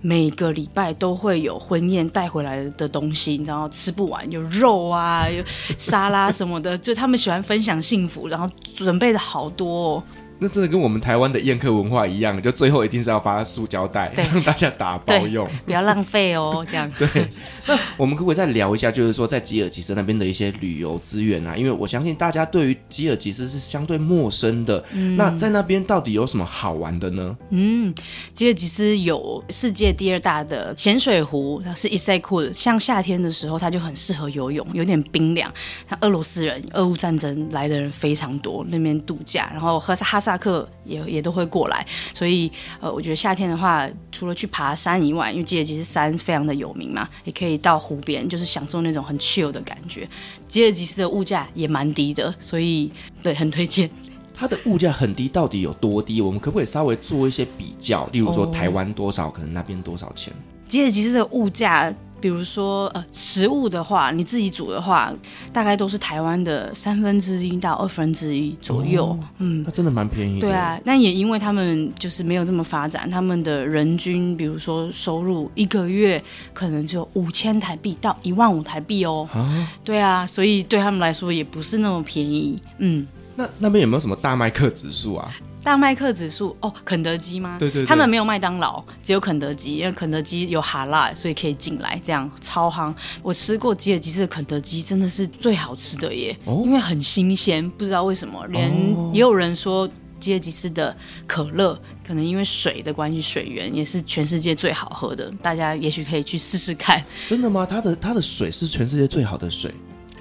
[0.00, 5.42] 每个礼拜都会有婚宴带回来的东西，你知道吃不完，有肉啊，有
[5.78, 10.02] 沙拉什么的，就他们喜欢分享幸福，然后准备的好多哦。
[10.42, 16.66] 那真的跟我们台湾的宴客文化一样，就最后一定是要发塑胶袋，让大家打包用，不要浪费哦。
[16.68, 17.28] 这样 对。
[17.64, 21.56] 那我们可不可以再聊一下，就是说在吉尔吉斯那边的一些旅游资源啊？
[21.56, 24.84] 因为我相信大家对于吉尔吉斯是相对陌生的。
[24.92, 27.36] 嗯、那在那边到底有什么好玩的呢？
[27.50, 27.94] 嗯，
[28.34, 35.52] 吉尔吉斯有世界第二大的咸水湖，它是伊塞库，像夏天的时候，它就很适合游泳，有点冰凉。
[35.88, 50.08] 像俄罗斯人，俄乌战争来的人非常多，那边度假，然后哈萨哈萨克也也都会过来，所以呃，我觉得夏天的话，除了去爬山以外，因为吉尔吉斯山非常的有名嘛，也可以到湖边，就是享受那种很 chill 的感觉。
[50.48, 52.90] 吉尔吉斯的物价也蛮低的，所以
[53.22, 53.90] 对，很推荐。
[54.34, 56.22] 它的物价很低，到底有多低？
[56.22, 58.06] 我们可不可以稍微做一些比较？
[58.12, 60.32] 例如说台湾多少，哦、可能那边多少钱？
[60.66, 61.94] 吉尔吉斯的物价。
[62.22, 65.12] 比如说，呃，食物的话，你自己煮的话，
[65.52, 69.06] 大概都是台湾的三分之一到二分之一左右。
[69.06, 70.46] 哦、嗯，那真的蛮便宜的。
[70.46, 76.22] 对啊，那也因为他们就是没有这么发展，他们的人均，比如说收入一个月
[76.54, 79.28] 可能就五千台币到一万五台币哦。
[79.32, 82.56] 啊，对啊，所以对他们来说也不是那么便宜。
[82.78, 83.04] 嗯，
[83.34, 85.28] 那那边有没有什么大麦克指数啊？
[85.62, 87.56] 大麦克指数哦，肯德基吗？
[87.58, 92.92] 对对对，他们没有麦当劳，只有肯德基，因为肯德基有哈辣，所以可以进来，这样超夯。
[93.22, 98.70] 我吃过吉尔吉斯的肯德基，真的是最好吃的耶，哦、因为很新鲜，不知道为什么，连
[99.14, 100.96] 也有人说吉尔吉斯的
[101.26, 107.02] 可乐，可能因为水的关系，水源也是全世界最好喝的，大家也许可以去试试看。
[107.28, 107.64] 真的吗？
[107.64, 109.72] 它的它的水是全世界最好的水？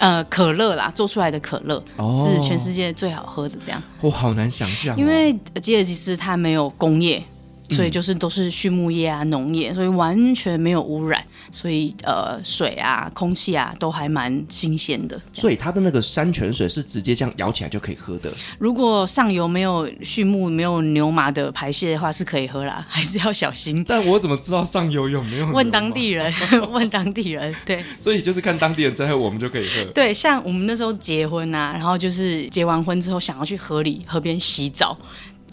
[0.01, 3.79] 呃，可乐啦，做出来的可乐、哦、是全世界最好喝的，这样。
[4.01, 7.23] 我好难想象、哦，因为吉尔吉斯它没有工业。
[7.71, 15.19] 所以就是都是畜牧业啊，农业，所以完全没有污染，所以呃，水啊，空气啊，都还蛮新鲜的。
[15.31, 18.31] 所以它的那个山泉水是直接这样舀起来就可以喝的。
[18.59, 23.83] 如果上游没有畜牧、没有牛马的排泄的话，是可以喝啦， 还是要小心。
[23.87, 25.47] 但我怎么知道上游有没有？
[25.51, 26.31] 问当地人，
[26.71, 27.55] 问当地人。
[27.65, 27.83] 对。
[27.99, 29.83] 所以就是看当地人在喝，我们就可以喝。
[29.93, 34.97] 对，像我们那时候结婚啊，然后就是结完婚之后想要去河里河边洗澡。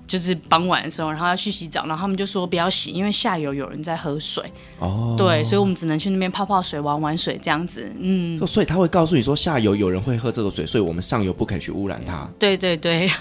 [0.09, 4.43] 就是傍晚的时候，然后要去洗澡，然后他们就说不要洗，因为下游有人在喝水。
[4.81, 7.93] 哦，对，所以我们只能去那边泡泡水、玩玩水这样子。
[8.01, 12.29] 嗯，所以他会告诉你说下游有人会喝这个水，所以我们上游不可以去污染它。
[12.39, 13.09] 对对对。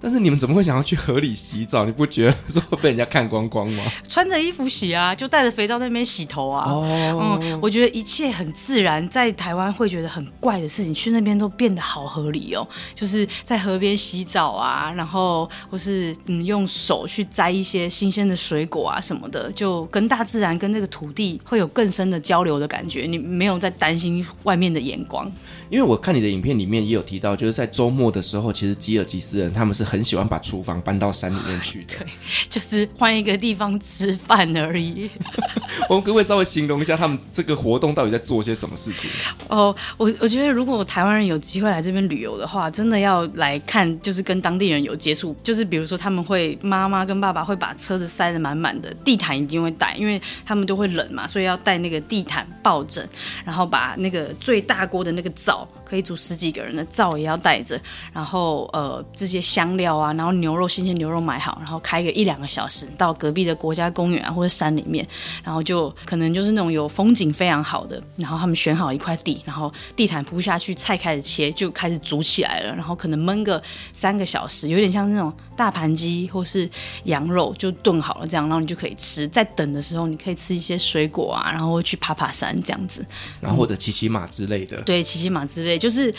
[0.00, 1.84] 但是你们怎么会想要去河里洗澡？
[1.84, 3.82] 你不觉得说被人家看光光吗？
[4.06, 6.70] 穿着衣服洗啊，就带着肥皂在那边洗头啊。
[6.70, 12.64] 哦，嗯，我觉得一切很自然，在台湾会觉得很怪的事情，去那边都变得好合理哦。
[12.94, 23.02] 就是在河边洗澡啊，然后或是嗯用手去摘一些新鲜的水果啊什么的，就跟大自然跟这个土地会有更深的交流的感觉。
[23.02, 25.30] 你没有在担心外面的眼光。
[25.70, 31.96] 因为我看你的影片里面也有提到，就是在周末的时候，其实吉尔吉斯人他们是很喜欢把厨房搬到山里面去的。
[31.98, 32.06] 对，
[32.48, 35.10] 就是换一个地方吃饭而已。
[35.88, 39.10] 我们可不可以稍微形容一下他们这个活动到底在做些什么事情？
[39.48, 53.08] 哦，我我觉得如果台湾人有机会来这边旅游的话，真的要来看，就是跟当地人有接触，就是比如说他们会妈妈跟爸爸会把车子塞得满满的，地毯一定会带，因为他们都会冷嘛，所以要带那个地毯、抱枕，
[53.44, 55.66] 然后把那个最大锅的那个灶。
[55.88, 57.80] 可以煮十几个人的灶也要带着，
[58.12, 65.06] 然后呃这些香料啊，然后牛肉新鲜牛肉买好，然后开个一两个小时到隔壁的国家公园啊或者山里面，
[65.42, 76.68] 然后就可能就是那种有风景非常好的，然后他们选好一块地，然后地毯铺下去，菜开始切就开始煮起来了，然后可能焖个三个小时，有点像那种大盘鸡或是
[77.04, 79.26] 羊肉就炖好了这样，然后你就可以吃。
[79.28, 83.04] 在等的时候，你可以吃一些水果啊，然后去爬爬山这样子，
[83.40, 84.76] 然后或者骑骑马之类的。
[84.78, 85.77] 嗯、对，骑骑马之类。
[85.78, 86.12] 就是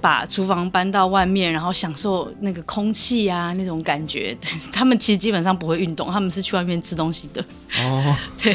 [0.00, 4.36] 把厨房搬到外面，然后享受那个空气啊，那种感觉。
[4.72, 7.44] 他们其实基本上不会运动，他们是去外面吃东西的。
[7.78, 8.54] 哦， 对，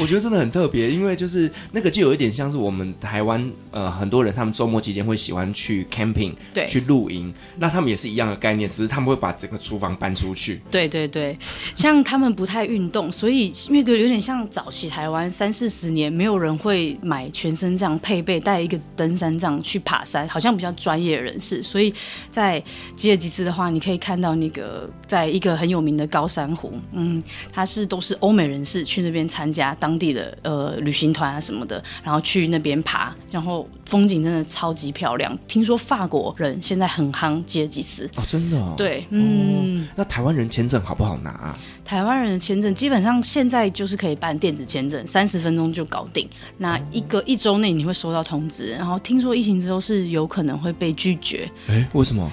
[0.00, 7.32] 我觉得真的很特别，因为就是那个就有一点像是我们台湾呃很多人他们周末期间会喜欢去 camping，对，去露营。
[7.56, 10.60] 那他们也是一样的概念，只是他们会把整个厨房搬出去。
[10.70, 11.36] 对对对，
[11.74, 21.62] 像他们不太运动，所以那个有点像早期台湾三四十年没有人会买全身这样配备，带一个登山杖去爬山，好像比较专业人士。
[21.62, 21.92] 所以
[22.30, 22.62] 在
[22.96, 35.36] 吉尔吉斯的话，你可以看到那个在一个很有名的高山湖，嗯，它是都是欧美人士去那边参加当地的呃旅行团啊什么的，然后去那边爬，然后风景真的超级漂亮。
[35.46, 38.74] 听说法国人现在很夯吉尔吉斯哦，真的、哦？
[38.76, 39.80] 对，嗯。
[39.80, 41.58] 哦、那台湾人签证好不好拿啊？
[41.88, 46.28] 台湾人的签证基本上现在就是可以办电子签证，三十分钟就搞定。
[46.58, 51.50] 那一个一周内你会收到通知，然后听说疫情之后是有可能会被拒绝。
[51.66, 52.30] 哎，为什么？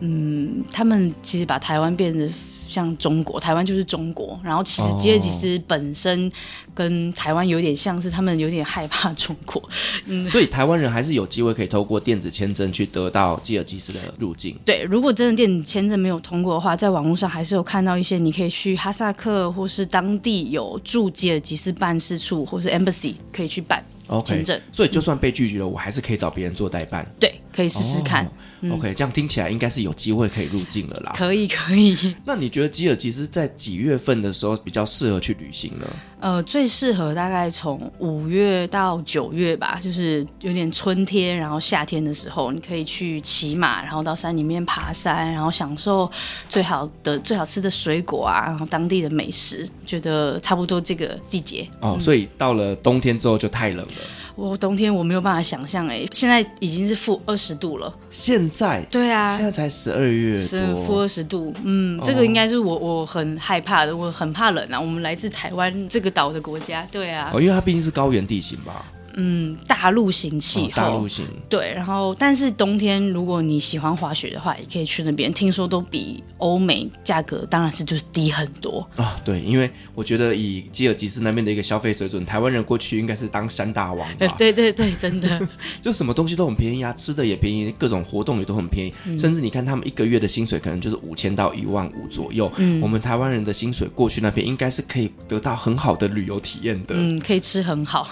[0.00, 2.28] 嗯，他们其实把台湾变得。
[2.68, 4.38] 像中国，台湾就是中国。
[4.44, 6.30] 然后其实吉尔吉斯本身
[6.74, 9.60] 跟台湾有点像是，他们有点害怕中国。
[10.06, 14.56] 嗯，所以台湾人还是有机会可以透过电子签证去得到吉尔吉斯的入境。
[14.64, 23.82] 对，如果真的电子签证没有通过的话，在网络上还是有看到一些你可以去哈萨克或是当地有驻吉尔吉斯办事处或是 embassy 可以去办
[24.24, 24.60] 签证。
[24.72, 27.06] 所以就算被拒绝了，我还是可以找别人做代办。
[27.18, 28.24] 对，可以试试看。
[28.24, 31.12] 哦嗯、OK，这样听起来应该是有机会可以入境了啦。
[31.16, 31.96] 可以，可以。
[32.24, 35.86] 那你觉得吉尔吉斯在几月份的时候比较适合去旅行呢？
[36.18, 46.10] 呃，最适合大概从五月到九月吧，就是有点春天，然后夏天的时候，你可以去骑马，然后到山里面爬山，然后享受
[46.48, 51.68] 最好的、最好吃的水果啊，然后当地的美食，觉得差不多这个季节。
[51.80, 53.92] 哦，所以到了冬天之后就太冷了。
[54.38, 57.92] 我冬天我没有办法想象哎，现在已经是负二十度了。
[58.08, 58.80] 现在？
[58.88, 61.52] 对啊，现在才十二月，是负二十度。
[61.64, 64.80] 嗯，这个应该是我我很害怕的，我很怕冷啊。
[64.80, 68.84] 我们来自台湾这个岛的国家，对啊，哦，因为它毕竟是高原地形吧。
[69.20, 75.32] 嗯，大陆型气候，哦、大陆型对，然后但是冬天如果你喜欢滑雪的话，也可以去那边。
[75.32, 79.20] 听说都比欧美价格当然是就是低很多啊、哦。
[79.24, 84.26] 对，因为我觉得以吉尔吉斯那边的一个消费水准，台湾人过去应该是当山大王吧？
[84.38, 85.48] 对对对，真的，
[85.82, 92.50] 就什么东西都很便宜啊，吃的也便宜，各种活动也都很便宜，嗯、甚至你看他们一个月的薪水可能就是五千到一万五左右。
[92.56, 96.94] 嗯，我们台湾人的薪水过去那边应该是可以得到很好的旅游体验的。
[96.96, 98.08] 嗯，可以吃很好。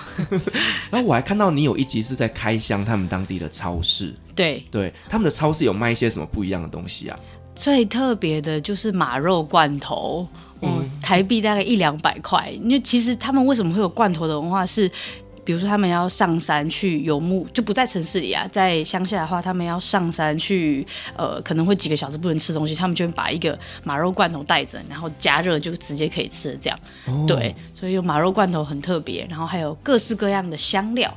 [0.96, 1.76] 然后我还看到你有。
[1.76, 7.18] 一集是在开箱他们当地的超市，对对，他们的超市有卖一些什么不一样的东西啊？
[7.54, 10.26] 最特别的就是马肉罐头，
[10.62, 12.50] 嗯，嗯台币大概一两百块。
[12.50, 14.90] 因为其实他们为什么会有罐头的文化是？
[15.46, 20.84] 比如说，他们要上山去游牧，就不在城市里啊，在乡下的话，他们要上山去，
[21.16, 26.76] 呃，可能会几个小时不能吃东西，他们就会把一个马肉罐头带着，然后加热就直接可以吃的这样。
[27.06, 31.16] 哦、对，所以有马肉罐头很特别，然后还有各式各样的香料。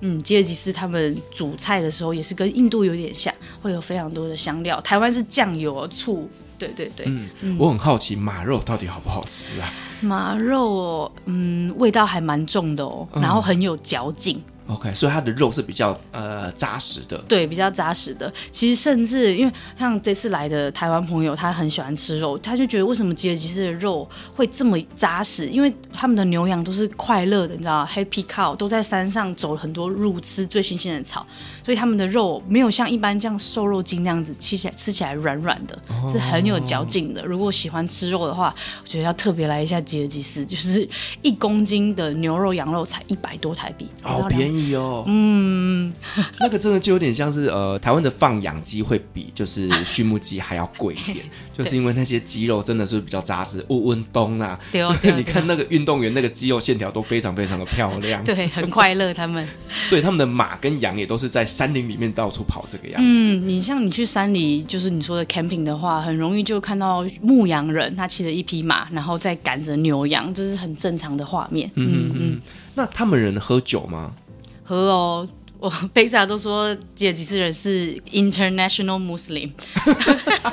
[0.00, 4.78] 嗯，吉尔吉斯他们煮菜的时候也是跟印度有点像，会有非常多的香料。
[4.82, 6.28] 台湾是酱油、醋。
[6.60, 9.72] 对对对，嗯，嗯，我很好奇马肉到底好不好吃啊？
[10.02, 14.36] 马肉哦，嗯，味道还蛮重的哦，然后很有嚼劲。
[14.36, 18.32] 嗯 OK，所以它的肉是比较呃扎实的，对，比较扎实的。
[18.52, 25.48] 其实甚至因为像这次来的台湾朋友，他很喜欢吃肉，他就觉得为什么吉尔吉斯的肉会这么扎实？
[25.48, 31.26] 因为他们的牛羊都是快乐的，你知道吗？Happy cow 都在山上走很多路，吃最新鲜的草，
[31.64, 37.24] 所以他们的肉没有像一般这样瘦肉精那样子吃起来吃起来软软的，哦、是很有嚼劲的。
[37.24, 40.88] 如果喜欢吃肉的话，我觉得要特别来一下吉尔吉斯，就是
[41.22, 44.59] 一公斤的牛肉羊肉才一百多台币，好便宜。
[44.74, 45.92] 哦，嗯，
[46.38, 51.24] 那个真的就有点像是呃，台湾的放养鸡会比就是畜牧鸡还要贵一点，
[51.56, 53.64] 就是因为那些鸡肉真的是比较扎实。
[53.68, 59.46] 温温冬啊，对哦， 你看那个运动员那个肌肉线条都非常非常的漂亮，对，很快乐他们。
[59.86, 63.08] 所以他们的马跟羊也都是在山林里面到处跑这个样子。
[63.08, 71.70] 嗯，你像你去山里，就是你说的 camping 的话，很容易就看到牧羊人，他骑着一匹马，然后再赶着牛羊，这是很正常的画面。
[71.74, 72.40] 嗯嗯，嗯，
[72.74, 74.12] 那他们人喝酒吗？
[74.70, 75.28] 喝哦，
[75.58, 79.50] 我 贝萨都说吉尔吉斯人是 international Muslim，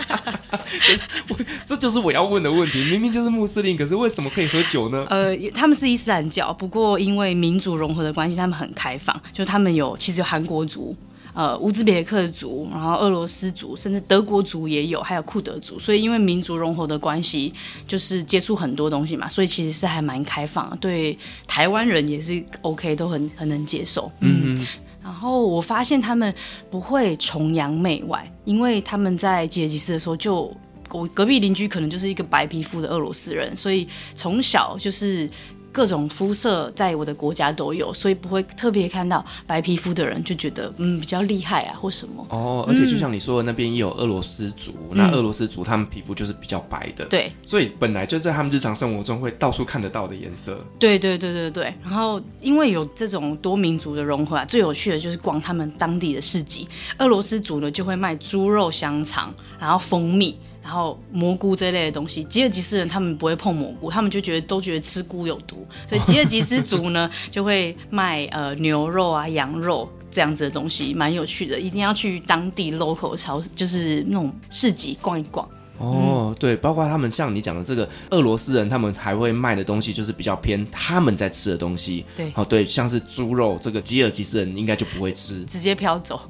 [1.67, 2.83] 这就是我要问的问题。
[2.85, 5.05] 明明就是穆斯林，可是为什么可以喝酒呢？
[5.11, 9.15] 呃，他们是伊斯兰教，不过因为民族融合的关系，他们很开放。
[9.31, 10.95] 就他们有其实有韩国族。
[11.37, 15.77] 呃，乌兹别克族，然后俄罗斯族，甚至德国族也有，还有库德族。
[15.77, 17.53] 所以因为民族融合的关系，
[17.87, 20.77] 就是接触很多东西嘛，所以其实是还蛮开放的。
[20.77, 24.11] 对台湾人也是 OK，都很很能接受。
[24.21, 24.67] 嗯，嗯，
[25.03, 26.33] 然后我发现他们
[26.71, 30.51] 不会崇洋媚外，因为他们在吉尔吉斯的时候就，
[30.89, 35.29] 就我隔壁邻居可能就是一个白皮肤的俄罗斯人，所以从小就是。
[35.77, 42.65] 各种肤色在我的国家都有，所以不会特别看到白皮肤的人就觉得嗯比较厉害啊或什么哦。
[42.67, 50.57] 而且就像你说的，那边也有俄罗斯族，嗯、那俄罗斯族他们皮肤就是比较白的，对，所以本来就在他们日常生活中会到处看得到的颜色。
[50.79, 51.71] 对对对对对。
[51.83, 56.67] 然后因为有这种多民族的融合啊，最有趣的就是逛他们当地的市集。
[56.97, 60.35] 俄罗斯族呢就会卖猪肉香肠，然后蜂蜜。
[60.67, 75.47] 然后蘑菇这类的东西，吉尔吉斯人他们不会碰蘑菇，他们就觉得都觉得吃菇有毒，所以吉尔吉斯族呢 就会卖呃牛肉啊、羊肉这样子的东西，蛮有趣的，一定要去当地 local 超就是那种市集逛一逛。
[75.77, 82.05] 哦，对，包括他们像你讲的这个俄罗斯人，他们还会卖的东西就是比较偏他们在吃的东西。
[82.15, 86.19] 对，哦对，像是猪肉，这个吉尔吉斯人应该就不会吃，直接飘走。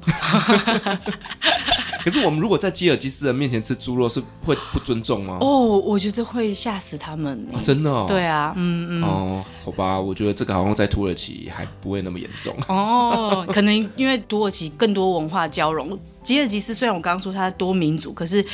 [2.04, 5.38] 可是我们如果在吉尔吉斯人面前吃猪肉，是会不尊重吗？
[5.40, 7.60] 哦，我觉得会吓死他们、欸哦。
[7.62, 8.04] 真的哦。
[8.08, 9.04] 对啊，嗯嗯。
[9.04, 12.54] 哦，好吧，我觉得这个好像在土耳其还不会那么严重。
[12.68, 15.98] 哦，可能因为土耳其更多文化交融。
[16.28, 18.44] 吉尔吉斯虽然我刚刚说它多民族，可是。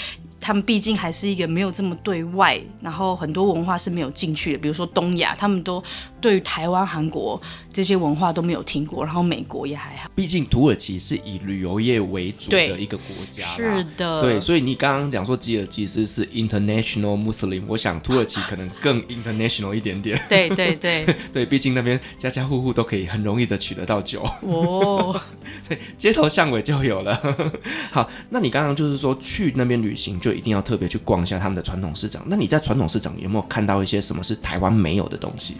[0.46, 4.58] 他们毕竟还是一个没有这么对外，然后很多文化是没有进去的。
[4.58, 5.82] 比如说东亚，他们都
[6.20, 7.40] 对于台湾、韩国
[7.72, 10.10] 这些文化都没有听过，然后美国也还好。
[10.14, 14.38] 毕竟土耳其是以旅游业为主的一个国家，是的，对。
[14.38, 20.20] 所以你刚刚讲说吉尔吉斯是 international Muslim，我想土耳其可能更 international 一点点。
[20.28, 24.22] 对对对 对，毕竟那边家家户户都可以很容易的取得到酒。
[24.42, 25.18] 哦，
[25.66, 27.18] 对，街头巷尾就有了。
[27.90, 30.34] 好，那你刚刚就是说去那边旅行就。
[30.34, 32.20] 一定要特别去逛一下他们的传统市场。
[32.26, 35.54] 那你在传统市场有没有看到一些什么是台湾没有的东西？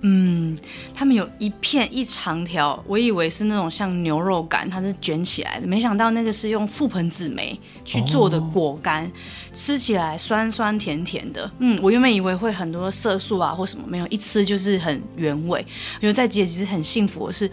[0.00, 0.58] 嗯，
[0.92, 9.10] 他们有一片一长条，我以为是那种像牛肉干，它是卷起来的，没想到那个是用覆盆子梅去做的果干，哦、
[9.52, 11.48] 吃起来酸酸甜甜的。
[11.60, 15.64] 嗯，我原本以为会很多色素啊或什么，没有，一吃就是很原味。
[15.96, 17.48] 我觉得在吉尔吉斯很幸福的是。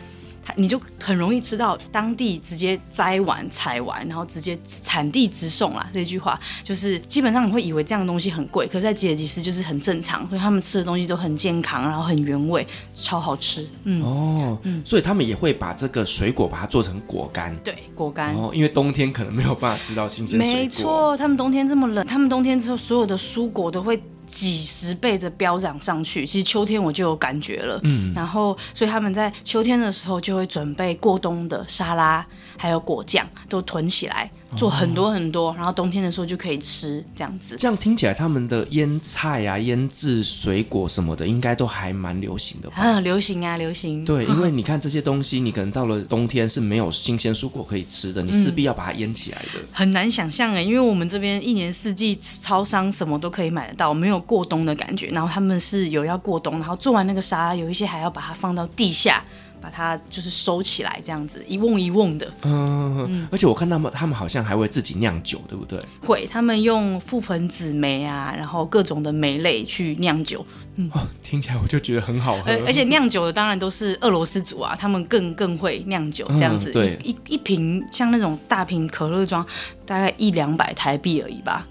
[0.55, 5.89] 你就很容易吃到当地直接摘完采完，然后直接产地直送啦。
[5.93, 13.67] 这句话就是基本上你会以为这样的东西很贵，可是在吉尔吉斯就是很正常，所以他们吃的东西都很健康，然后很原味，超好吃。
[13.83, 17.55] 嗯哦，嗯，所以他们也会把这个水果把它做成果干。
[17.63, 18.35] 对，果干。
[18.35, 20.59] 哦，因为冬天可能没有办法吃到新鲜水果。
[20.59, 24.01] 没错，他们冬天这么冷，他们冬天之后所有的蔬果都会。
[24.27, 27.79] 几十倍的飙涨上去，其实秋天我就有感觉了。
[27.83, 32.25] 嗯，然后所以他们在秋天的时候就会准备过冬的沙拉，
[32.57, 34.29] 还有果酱都囤起来。
[34.55, 37.55] 做很多很多，然后冬天的时候就可以吃这样子。
[37.57, 42.75] 这样听起来，他们的腌菜啊、腌制水果什么的，应该都还蛮流行的吧？
[42.79, 44.05] 嗯，流行啊，流行。
[44.05, 49.59] 对， 因为你看这些东西，你可能到了冬天是没有新鲜蔬果可以吃的，你势必要把它腌起来的。
[49.59, 55.07] 嗯，很难想象哎，因为我们这边一年四季超商什么都可以买得到，没有过冬的感觉。
[55.07, 59.23] 然后他们是有要过冬，然后做完那个沙拉，有一些还要把它放到地下。
[59.65, 62.31] 把它就是收起来，这样子一瓮一瓮的。
[62.43, 65.79] 嗯，嗯，而且我看他们，他们好像还会自己酿酒，对不对？
[66.05, 70.45] 会，他们用覆盆子梅啊，然后各种的梅类去酿酒。
[70.75, 72.51] 嗯，哦，听起来我就觉得很好喝。
[72.67, 76.69] 而且酿酒的当然都是俄罗斯族啊，他们更更会酿酒，这样子。
[76.69, 79.43] 嗯、对，一一瓶像那种大瓶可乐装，
[79.83, 81.65] 大概一两百台币而已吧。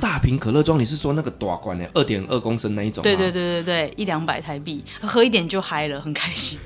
[0.00, 3.04] 大瓶可乐装，你是说那个大罐的二点二公升那一种吗？
[3.04, 6.58] 对对对对对，一两百台币，喝一点就嗨了，很开心。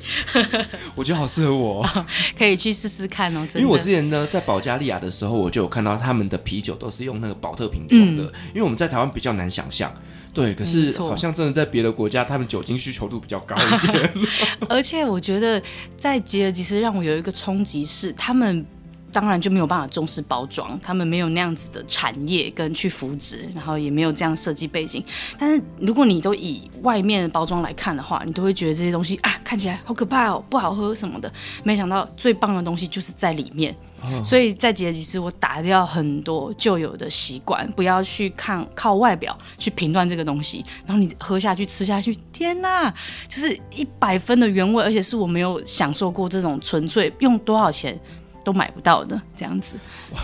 [0.95, 1.85] 我觉得好适合我，
[2.39, 3.47] 可以去试试看哦。
[3.55, 9.93] 因为我之前呢在保加利亚的时候，我就有看到他们的啤酒都是用那个保特瓶装的，嗯、因为我们在台湾比较难想象。
[10.33, 14.13] 对，可是好像真的在别的国家，他们酒精需求度比较高一点。
[14.69, 15.61] 而且我觉得
[15.97, 18.65] 在吉尔吉斯让我有一个冲击是他们。
[19.13, 25.05] 当然就没有办法重视包装，他们没有那样子的产业跟去扶植，然后也没有这样设计背景。
[25.39, 31.33] 但是如果你都以外面的包装来看的话，你都会觉得这些东西啊看起来好可怕哦，不好喝什么的。
[31.65, 33.75] 没想到最棒的东西就是在里面。
[34.01, 42.95] 哦、所以在吉尔吉斯，我打掉很多旧有的习惯，不要去看靠外表去评断这个东西，然后你喝下去吃下去，天哪，
[43.29, 47.99] 就是一百分的原味，而且是我没有享受过这种纯粹用多少钱
[48.45, 49.77] 都买不到的这样子，
[50.13, 50.21] 哇！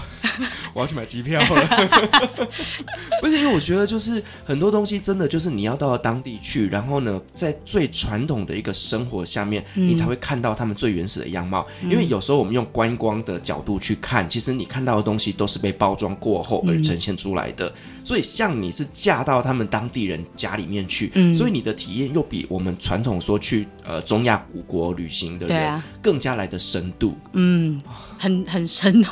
[0.72, 1.88] 我要去买机票了。
[3.20, 11.66] 不是因为我觉得，就是很多东西真的就是你要到当地去，然后呢，在最传统的一个生活下面，嗯、你才会看到他们最原始的样貌。
[11.82, 17.68] 嗯、因为有时候我们用观光的角度去看，其实你看到的东西都是被包装过后而呈现出来的。
[17.68, 27.16] 嗯、所以，像你是嫁到他们当地人家里面去，嗯、所以你的体验又比我们传统说去呃中亚古国旅行的人更加来的深度。
[27.34, 27.80] 嗯。
[28.16, 29.04] 很 很深，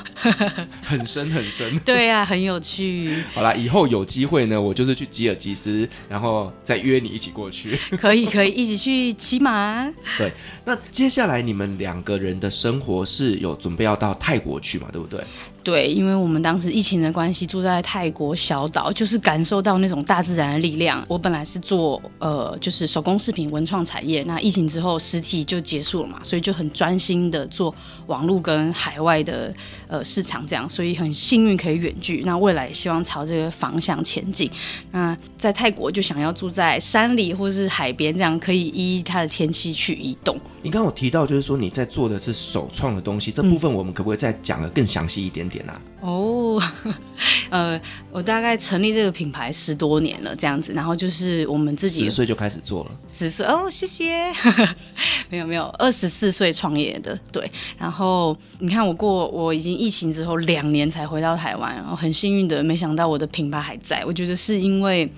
[0.82, 1.78] 很深很深。
[1.84, 3.12] 对、啊，很有趣。
[3.34, 7.78] 好啦，以后有机会呢，我就是去吉尔吉斯，然后再约你一起过去。
[7.98, 9.92] 可以可以，一起去骑马。
[10.16, 10.32] 对，
[10.64, 14.88] 那接下来你们两个人的生活是有准备要到泰国去嘛？
[14.92, 15.20] 对不对？
[15.64, 21.04] 对，因为我们当时疫情的关系，住在泰国小岛，就是感受到那种大自然的力量。
[21.08, 27.72] 我本来是做呃，就是手工饰品文创产业，那疫情之后实体就结束了嘛，所以就很专心的做
[28.08, 29.54] 网络跟海外的
[29.86, 32.22] 呃市场这样，所以很幸运可以远距。
[32.24, 34.50] 那未来希望朝这个方向前进。
[34.90, 40.36] 那在泰国就想要住在山里或是海边，这样可以依它的天气去移动。
[40.62, 45.80] 你刚刚有提到，就是说你在做的是首创的东西，这部分我们可不可以再讲的更详细一点点啊？
[46.02, 46.42] 哦。
[46.52, 46.62] 哦，
[47.48, 54.30] 呃，我大概成立这个品牌十多年了，这样子，然后就是我们自己十岁就开始做了，十岁哦，谢谢，
[55.30, 65.10] 没有没有，二十四岁创业的，对，然后你看我过我已经疫情之后两年才回到台湾，然后很幸运的，没想到我的品牌还在，我觉得是因为。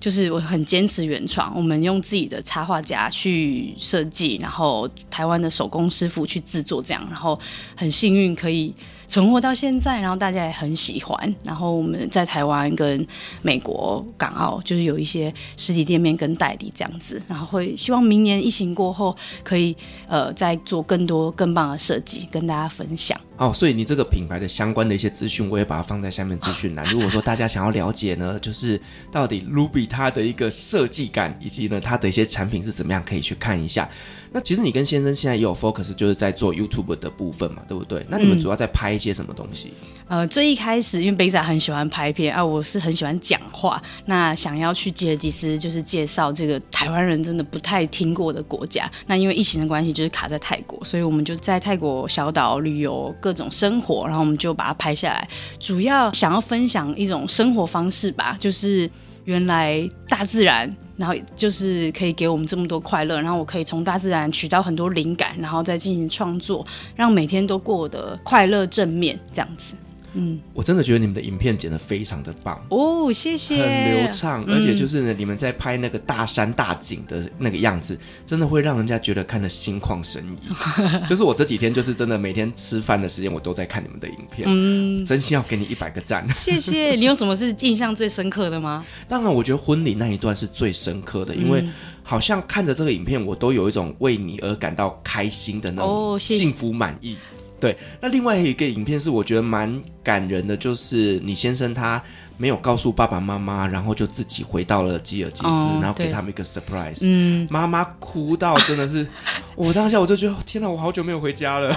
[0.00, 7.38] 就是我很坚持原创，我们用自己的插画家去设计，然后台湾的手工师傅去制作，这样，然后
[7.76, 8.74] 很幸运可以
[9.10, 13.04] 存活到现在，然后大家也很喜欢，然后我们在台湾跟
[13.42, 23.20] 美国、港澳就是有一些实体店面跟代理这样子，然后会希望明年疫情过后可以呃再做更多更棒的设计跟大家分享。
[23.36, 26.86] 哦，所以你这个品牌的相关的一些资讯，我也把它放在下面资讯栏。
[26.86, 28.80] 如果说大家想要了解呢， 就是
[29.10, 33.88] 到底 Ruby 它的一个设计感，以及呢它的一些产品是怎么样，可以去看一下。
[34.32, 38.06] 那其实你跟先生现在也有 focus，就是在做 YouTube 的部分嘛，对不对？
[38.08, 39.72] 那你们主要在拍一些什么东西？
[40.06, 48.88] 嗯、呃，最一开始因为贝仔很喜欢拍片啊，我是很喜欢讲话，那想要去吉尔吉斯，就是介绍这个台湾人真的不太听过的国家。
[49.06, 55.28] 那因为疫情的关系，就是卡在泰国，所以我们就在泰国小岛旅游各种生活，然后我们就把它拍下来，
[55.58, 58.88] 主要想要分享一种生活方式吧，就是
[59.24, 60.72] 原来大自然。
[61.00, 69.72] 然后就是可以给我们这么多快乐，然后我可以从大自然取到很多灵感，然后再进行创作，让每天都过得快乐正面这样子。
[70.14, 80.48] 嗯，我真的觉得你们的影片剪得非常的棒哦，谢谢，很流畅，而且就是呢，嗯、你们在拍那个大山大景的那个样子，真的会让人家觉得看得心旷神怡。
[81.08, 86.28] 就是我这几天就是真的每天吃饭的时间，我都在看你们的影片，嗯，真心要给你一百个赞。
[86.30, 86.92] 谢谢。
[86.98, 88.84] 你有什么是印象最深刻的吗？
[89.08, 91.64] 当然，我觉得婚礼那一段是最深刻的，因为
[92.02, 97.14] 好像看着这个影片，我都有一种为你而感到开心的那种幸福满意。
[97.14, 97.18] 哦
[97.60, 102.02] 对，那另外一个影片是我觉得蛮感人的，就是你先生他
[102.38, 107.00] 没有告诉爸爸妈妈，然后就自己回到了吉尔吉斯，哦、然后给他们一个 surprise。
[107.02, 109.06] 嗯，妈妈哭到真的是，
[109.54, 111.76] 我当下我就觉得天哪，我好久没有回家了。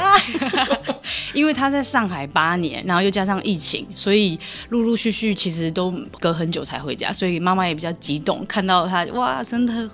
[1.34, 9.90] 因为他在上海八年，然后又加上疫情，所以陆陆续续其实都隔很久才回家，所以妈妈也比较激动，看到他哇，真的。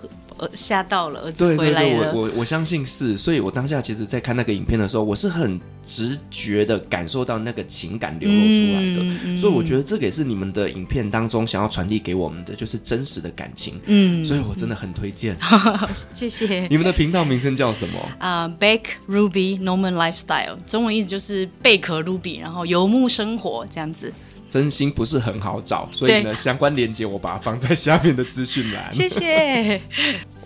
[0.53, 1.89] 吓到了，儿子回来了。
[1.89, 9.37] 对对对，我我我相信是，所以我当下其实，在看那个影片的时候，我是很直觉的感受到那个情感流露出来的。
[9.37, 13.79] 所以我觉得这个也是你们的影片当中想要传递给我们的，就是真实的感情。
[13.85, 15.35] 嗯，所以我真的很推荐。
[15.39, 16.67] 嗯、谢谢。
[16.67, 17.99] 你们的频道名称叫什么？
[18.19, 24.13] 啊、uh,，Bake Ruby Norman Lifestyle，中文意思就是贝壳 Ruby，然后游牧生活这样子。
[24.47, 28.91] 真心不是很好找，所以呢，相关链接我把它放在下面的资讯栏。
[28.91, 29.79] 谢谢。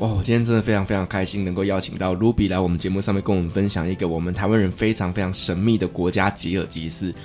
[0.04, 7.16] 哦，今天真的非常非常开心，能够邀请到 Ruby 来我们节目上面跟我们分享一个我们台湾人非常非常神秘的国家——吉尔吉斯。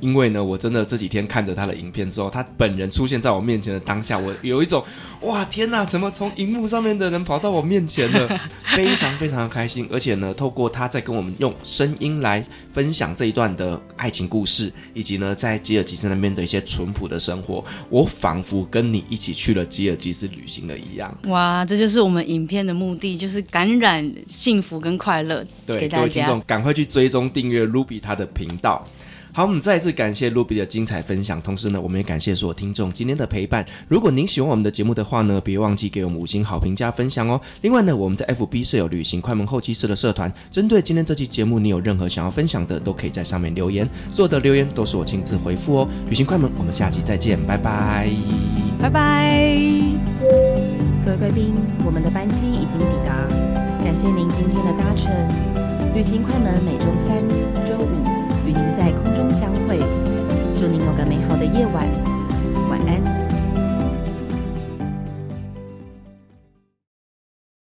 [0.00, 4.84] 因为呢，我真的这几天看着他的影片之后，他本人出现在我面前的当下，我有一种
[5.22, 8.40] 哇天哪，怎么从荧幕上面的人跑到我面前了？
[8.76, 9.88] 非常非常的开心。
[9.90, 21.16] 而且呢，透过他在跟我们用声音来分享这一段的爱情故事，以及呢，在吉尔吉斯那边的一些淳朴的生活，我仿佛跟你一起去了吉尔吉斯旅行了一样。
[21.24, 26.02] 哇，这就是我们影片的目的，就是感染幸福跟快乐，对，给大家。
[26.02, 28.86] 各位听众，赶快去追踪订阅 Ruby 他的频道。
[29.36, 33.62] 好，我们再一次感谢 Ruby 的精彩分享，同时呢，我们也感谢所有听众今天的陪伴。
[33.86, 37.38] 如果您喜欢我们的节目的话呢，别忘记给我们五星好评加分享哦。
[37.60, 45.88] 另外呢，我们在 FB 设有旅行快门后期室的社团，针对今天这期节目，你有任何想要分享的，都可以在上面留言，所有的留言都是我亲自回复哦。
[46.08, 48.08] 旅行快门，我们下期再见，拜拜，
[48.80, 49.60] 拜拜。
[51.04, 53.14] 各位贵宾，我们的班机已经抵达，
[53.84, 55.12] 感谢您今天的搭乘。
[55.94, 57.22] 旅行快门每周三、
[57.66, 58.05] 周五。
[59.36, 59.78] 相会。
[60.56, 61.86] 祝您有个美好的夜晚。
[62.70, 63.25] 晚安。